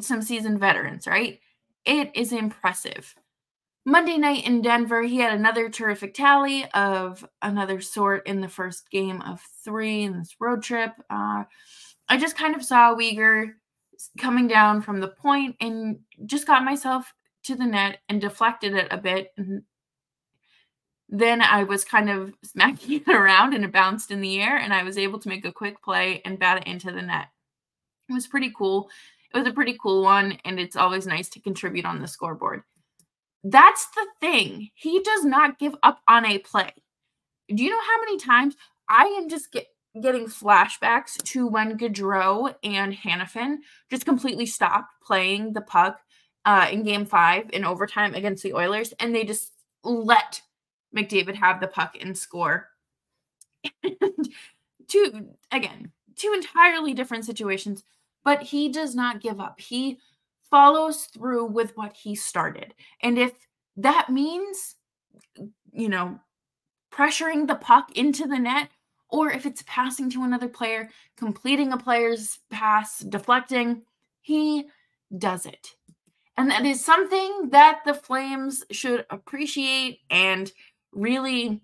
some 0.00 0.22
seasoned 0.22 0.58
veterans, 0.58 1.06
right? 1.06 1.40
It 1.84 2.10
is 2.14 2.32
impressive. 2.32 3.14
Monday 3.84 4.16
night 4.16 4.46
in 4.46 4.62
Denver, 4.62 5.02
he 5.02 5.18
had 5.18 5.34
another 5.34 5.68
terrific 5.68 6.14
tally 6.14 6.64
of 6.72 7.26
another 7.42 7.82
sort 7.82 8.26
in 8.26 8.40
the 8.40 8.48
first 8.48 8.90
game 8.90 9.20
of 9.20 9.42
three 9.62 10.04
in 10.04 10.18
this 10.18 10.36
road 10.40 10.62
trip. 10.62 10.92
Uh, 11.10 11.44
I 12.08 12.16
just 12.16 12.36
kind 12.36 12.56
of 12.56 12.64
saw 12.64 12.94
Weegar 12.94 13.52
coming 14.18 14.48
down 14.48 14.80
from 14.80 15.00
the 15.00 15.08
point 15.08 15.56
and 15.60 15.98
just 16.24 16.46
got 16.46 16.64
myself 16.64 17.12
to 17.44 17.56
the 17.56 17.66
net 17.66 17.98
and 18.08 18.22
deflected 18.22 18.74
it 18.74 18.88
a 18.90 18.96
bit. 18.96 19.32
And 19.36 19.64
then 21.10 21.42
I 21.42 21.64
was 21.64 21.84
kind 21.84 22.08
of 22.08 22.32
smacking 22.42 23.02
it 23.06 23.08
around 23.08 23.52
and 23.52 23.64
it 23.64 23.72
bounced 23.72 24.10
in 24.10 24.20
the 24.20 24.40
air, 24.40 24.56
and 24.56 24.72
I 24.72 24.82
was 24.82 24.96
able 24.96 25.18
to 25.18 25.28
make 25.28 25.44
a 25.44 25.52
quick 25.52 25.82
play 25.82 26.22
and 26.24 26.38
bat 26.38 26.58
it 26.58 26.66
into 26.66 26.92
the 26.92 27.02
net. 27.02 27.28
It 28.08 28.14
was 28.14 28.26
pretty 28.26 28.52
cool. 28.56 28.88
It 29.34 29.38
was 29.38 29.46
a 29.46 29.52
pretty 29.52 29.76
cool 29.80 30.02
one, 30.02 30.38
and 30.44 30.58
it's 30.58 30.76
always 30.76 31.06
nice 31.06 31.28
to 31.30 31.40
contribute 31.40 31.84
on 31.84 32.00
the 32.00 32.08
scoreboard. 32.08 32.62
That's 33.42 33.86
the 33.94 34.06
thing. 34.20 34.70
He 34.74 35.00
does 35.00 35.24
not 35.24 35.58
give 35.58 35.74
up 35.82 36.00
on 36.08 36.26
a 36.26 36.38
play. 36.38 36.72
Do 37.48 37.62
you 37.62 37.70
know 37.70 37.80
how 37.80 38.00
many 38.00 38.18
times 38.18 38.56
I 38.88 39.04
am 39.20 39.28
just 39.28 39.50
get, 39.50 39.66
getting 40.00 40.26
flashbacks 40.26 41.16
to 41.22 41.46
when 41.46 41.78
Gaudreau 41.78 42.54
and 42.62 42.92
Hanifin 42.92 43.58
just 43.90 44.04
completely 44.04 44.46
stopped 44.46 44.92
playing 45.04 45.52
the 45.52 45.62
puck 45.62 46.00
uh, 46.44 46.68
in 46.70 46.82
game 46.82 47.06
five 47.06 47.48
in 47.52 47.64
overtime 47.64 48.14
against 48.14 48.42
the 48.42 48.54
Oilers, 48.54 48.92
and 49.00 49.14
they 49.14 49.24
just 49.24 49.52
let 49.84 50.42
McDavid 50.96 51.34
have 51.36 51.60
the 51.60 51.68
puck 51.68 51.96
and 52.00 52.16
score. 52.16 52.68
And 53.82 54.28
two, 54.88 55.28
again, 55.52 55.92
two 56.16 56.32
entirely 56.34 56.94
different 56.94 57.24
situations, 57.24 57.84
but 58.24 58.42
he 58.42 58.68
does 58.68 58.94
not 58.94 59.20
give 59.20 59.40
up. 59.40 59.60
He 59.60 59.98
follows 60.50 61.04
through 61.04 61.46
with 61.46 61.76
what 61.76 61.96
he 61.96 62.14
started. 62.14 62.74
And 63.02 63.18
if 63.18 63.32
that 63.76 64.10
means, 64.10 64.76
you 65.72 65.88
know, 65.88 66.18
pressuring 66.92 67.46
the 67.46 67.54
puck 67.54 67.96
into 67.96 68.26
the 68.26 68.38
net, 68.38 68.68
or 69.08 69.30
if 69.30 69.46
it's 69.46 69.62
passing 69.66 70.10
to 70.10 70.24
another 70.24 70.48
player, 70.48 70.90
completing 71.16 71.72
a 71.72 71.78
player's 71.78 72.38
pass, 72.50 72.98
deflecting, 72.98 73.82
he 74.20 74.66
does 75.16 75.46
it. 75.46 75.74
And 76.36 76.50
that 76.50 76.64
is 76.64 76.84
something 76.84 77.50
that 77.50 77.80
the 77.84 77.94
Flames 77.94 78.64
should 78.70 79.04
appreciate 79.10 80.00
and 80.10 80.50
really 80.92 81.60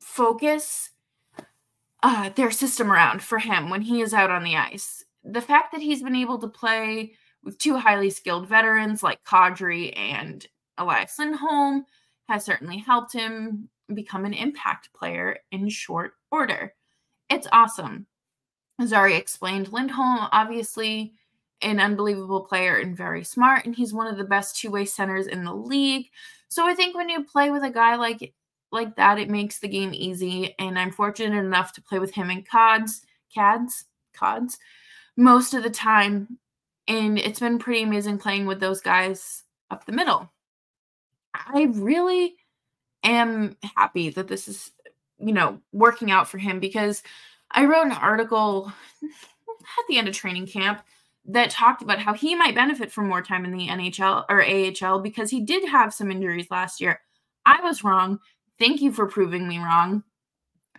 focus 0.00 0.90
uh, 2.02 2.30
their 2.30 2.50
system 2.50 2.90
around 2.90 3.22
for 3.22 3.38
him 3.38 3.70
when 3.70 3.82
he 3.82 4.00
is 4.00 4.14
out 4.14 4.30
on 4.30 4.42
the 4.42 4.56
ice. 4.56 5.04
The 5.22 5.40
fact 5.40 5.72
that 5.72 5.82
he's 5.82 6.02
been 6.02 6.16
able 6.16 6.38
to 6.38 6.48
play 6.48 7.12
with 7.42 7.58
two 7.58 7.76
highly 7.76 8.10
skilled 8.10 8.48
veterans 8.48 9.02
like 9.02 9.22
Kadri 9.24 9.96
and 9.96 10.46
Elias 10.78 11.18
Lindholm 11.18 11.84
has 12.28 12.44
certainly 12.44 12.78
helped 12.78 13.12
him 13.12 13.68
become 13.94 14.24
an 14.24 14.34
impact 14.34 14.92
player 14.94 15.38
in 15.50 15.68
short 15.68 16.12
order. 16.30 16.74
It's 17.28 17.48
awesome. 17.52 18.06
Zary 18.84 19.14
explained 19.14 19.72
Lindholm, 19.72 20.28
obviously 20.32 21.14
an 21.62 21.80
unbelievable 21.80 22.42
player 22.42 22.76
and 22.76 22.96
very 22.96 23.24
smart, 23.24 23.64
and 23.66 23.74
he's 23.74 23.92
one 23.92 24.06
of 24.06 24.16
the 24.16 24.24
best 24.24 24.56
two-way 24.56 24.84
centers 24.84 25.26
in 25.26 25.44
the 25.44 25.54
league. 25.54 26.06
So 26.48 26.66
I 26.66 26.74
think 26.74 26.96
when 26.96 27.08
you 27.08 27.24
play 27.24 27.50
with 27.50 27.62
a 27.62 27.70
guy 27.70 27.96
like 27.96 28.34
like 28.72 28.96
that, 28.96 29.18
it 29.18 29.28
makes 29.28 29.58
the 29.58 29.68
game 29.68 29.92
easy. 29.92 30.54
And 30.58 30.78
I'm 30.78 30.92
fortunate 30.92 31.36
enough 31.36 31.72
to 31.74 31.82
play 31.82 31.98
with 31.98 32.14
him 32.14 32.30
in 32.30 32.42
CODs, 32.42 33.02
CADs, 33.34 33.84
CODs, 34.14 34.58
most 35.16 35.54
of 35.54 35.62
the 35.62 35.70
time. 35.70 36.38
And 36.88 37.18
it's 37.18 37.40
been 37.40 37.58
pretty 37.58 37.82
amazing 37.82 38.18
playing 38.18 38.46
with 38.46 38.60
those 38.60 38.80
guys 38.80 39.44
up 39.70 39.86
the 39.86 39.92
middle. 39.92 40.30
I 41.34 41.68
really 41.72 42.36
am 43.04 43.56
happy 43.76 44.10
that 44.10 44.28
this 44.28 44.48
is, 44.48 44.72
you 45.18 45.32
know, 45.32 45.60
working 45.72 46.10
out 46.10 46.28
for 46.28 46.38
him 46.38 46.60
because 46.60 47.02
I 47.50 47.64
wrote 47.64 47.86
an 47.86 47.92
article 47.92 48.72
at 49.02 49.84
the 49.88 49.98
end 49.98 50.08
of 50.08 50.14
training 50.14 50.46
camp 50.46 50.82
that 51.32 51.50
talked 51.50 51.82
about 51.82 51.98
how 51.98 52.12
he 52.12 52.34
might 52.34 52.54
benefit 52.54 52.90
from 52.90 53.08
more 53.08 53.22
time 53.22 53.44
in 53.44 53.52
the 53.52 53.68
NHL 53.68 54.24
or 54.28 54.42
AHL 54.42 55.00
because 55.00 55.30
he 55.30 55.40
did 55.40 55.68
have 55.68 55.94
some 55.94 56.10
injuries 56.10 56.50
last 56.50 56.80
year. 56.80 57.00
I 57.46 57.60
was 57.62 57.84
wrong. 57.84 58.18
Thank 58.58 58.80
you 58.80 58.92
for 58.92 59.06
proving 59.06 59.46
me 59.46 59.58
wrong. 59.58 60.02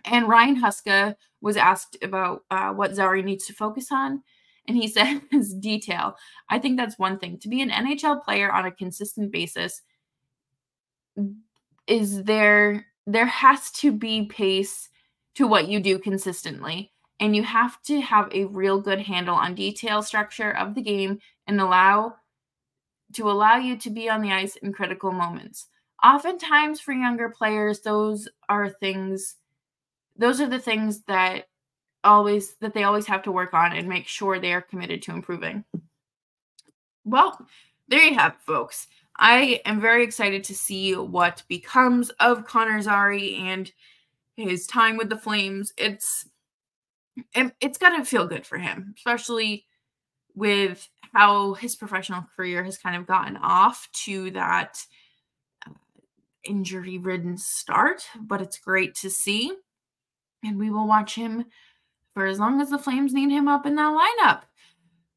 And 0.04 0.28
Ryan 0.28 0.60
Huska 0.60 1.16
was 1.40 1.56
asked 1.56 1.96
about 2.02 2.44
uh, 2.50 2.72
what 2.72 2.94
Zary 2.94 3.22
needs 3.22 3.46
to 3.46 3.52
focus 3.52 3.88
on. 3.90 4.22
And 4.68 4.76
he 4.76 4.88
said, 4.88 5.20
says, 5.32 5.54
detail. 5.54 6.16
I 6.48 6.58
think 6.58 6.76
that's 6.76 6.98
one 6.98 7.18
thing. 7.18 7.38
To 7.38 7.48
be 7.48 7.62
an 7.62 7.70
NHL 7.70 8.22
player 8.22 8.52
on 8.52 8.66
a 8.66 8.72
consistent 8.72 9.32
basis, 9.32 9.82
is 11.86 12.24
there 12.24 12.86
there 13.06 13.26
has 13.26 13.70
to 13.72 13.90
be 13.90 14.26
pace 14.26 14.88
to 15.34 15.46
what 15.46 15.66
you 15.66 15.80
do 15.80 15.98
consistently 15.98 16.91
and 17.22 17.36
you 17.36 17.44
have 17.44 17.80
to 17.82 18.00
have 18.00 18.28
a 18.32 18.46
real 18.46 18.80
good 18.80 19.00
handle 19.00 19.36
on 19.36 19.54
detail 19.54 20.02
structure 20.02 20.50
of 20.50 20.74
the 20.74 20.82
game 20.82 21.20
and 21.46 21.60
allow 21.60 22.16
to 23.12 23.30
allow 23.30 23.56
you 23.56 23.76
to 23.76 23.90
be 23.90 24.10
on 24.10 24.22
the 24.22 24.32
ice 24.32 24.56
in 24.56 24.72
critical 24.72 25.12
moments. 25.12 25.68
Oftentimes 26.02 26.80
for 26.80 26.92
younger 26.92 27.28
players 27.28 27.80
those 27.80 28.28
are 28.48 28.68
things 28.68 29.36
those 30.16 30.40
are 30.40 30.48
the 30.48 30.58
things 30.58 31.02
that 31.02 31.46
always 32.02 32.56
that 32.56 32.74
they 32.74 32.82
always 32.82 33.06
have 33.06 33.22
to 33.22 33.30
work 33.30 33.54
on 33.54 33.72
and 33.72 33.88
make 33.88 34.08
sure 34.08 34.40
they 34.40 34.52
are 34.52 34.60
committed 34.60 35.00
to 35.02 35.12
improving. 35.12 35.64
Well, 37.04 37.46
there 37.86 38.02
you 38.02 38.14
have 38.14 38.32
it, 38.32 38.40
folks. 38.40 38.88
I 39.16 39.60
am 39.64 39.80
very 39.80 40.02
excited 40.02 40.42
to 40.44 40.56
see 40.56 40.96
what 40.96 41.44
becomes 41.46 42.10
of 42.18 42.46
Connor 42.46 42.82
Zary 42.82 43.36
and 43.36 43.70
his 44.34 44.66
time 44.66 44.96
with 44.96 45.08
the 45.08 45.16
Flames. 45.16 45.72
It's 45.76 46.26
it's 47.34 47.78
got 47.78 47.96
to 47.96 48.04
feel 48.04 48.26
good 48.26 48.46
for 48.46 48.58
him, 48.58 48.94
especially 48.96 49.66
with 50.34 50.88
how 51.12 51.54
his 51.54 51.76
professional 51.76 52.24
career 52.34 52.64
has 52.64 52.78
kind 52.78 52.96
of 52.96 53.06
gotten 53.06 53.36
off 53.36 53.88
to 53.92 54.30
that 54.30 54.78
uh, 55.66 55.72
injury 56.44 56.98
ridden 56.98 57.36
start. 57.36 58.02
But 58.18 58.40
it's 58.40 58.58
great 58.58 58.94
to 58.96 59.10
see. 59.10 59.52
And 60.44 60.58
we 60.58 60.70
will 60.70 60.88
watch 60.88 61.14
him 61.14 61.44
for 62.14 62.26
as 62.26 62.38
long 62.38 62.60
as 62.60 62.70
the 62.70 62.78
Flames 62.78 63.12
need 63.12 63.30
him 63.30 63.48
up 63.48 63.66
in 63.66 63.76
that 63.76 63.94
lineup. 63.94 64.42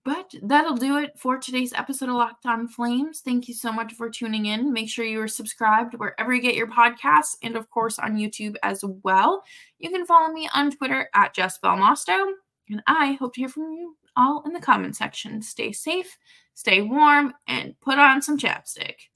But 0.05 0.35
that'll 0.43 0.77
do 0.77 0.97
it 0.97 1.17
for 1.17 1.39
today's 1.39 1.73
episode 1.73 2.09
of 2.09 2.15
Locked 2.15 2.45
On 2.45 2.67
Flames. 2.67 3.21
Thank 3.21 3.47
you 3.47 3.55
so 3.55 3.71
much 3.71 3.93
for 3.93 4.07
tuning 4.07 4.45
in. 4.45 4.71
Make 4.71 4.87
sure 4.87 5.03
you 5.03 5.19
are 5.19 5.27
subscribed 5.27 5.95
wherever 5.95 6.31
you 6.31 6.43
get 6.43 6.53
your 6.53 6.67
podcasts 6.67 7.35
and, 7.41 7.55
of 7.57 7.71
course, 7.71 7.97
on 7.97 8.15
YouTube 8.15 8.55
as 8.61 8.83
well. 9.01 9.43
You 9.79 9.89
can 9.89 10.05
follow 10.05 10.31
me 10.31 10.47
on 10.53 10.69
Twitter 10.69 11.09
at 11.15 11.33
Jess 11.33 11.57
Belmosto. 11.57 12.33
And 12.69 12.83
I 12.85 13.13
hope 13.13 13.33
to 13.33 13.41
hear 13.41 13.49
from 13.49 13.73
you 13.73 13.97
all 14.15 14.43
in 14.45 14.53
the 14.53 14.59
comment 14.59 14.95
section. 14.95 15.41
Stay 15.41 15.71
safe, 15.71 16.19
stay 16.53 16.83
warm, 16.83 17.33
and 17.47 17.73
put 17.81 17.97
on 17.97 18.21
some 18.21 18.37
chapstick. 18.37 19.09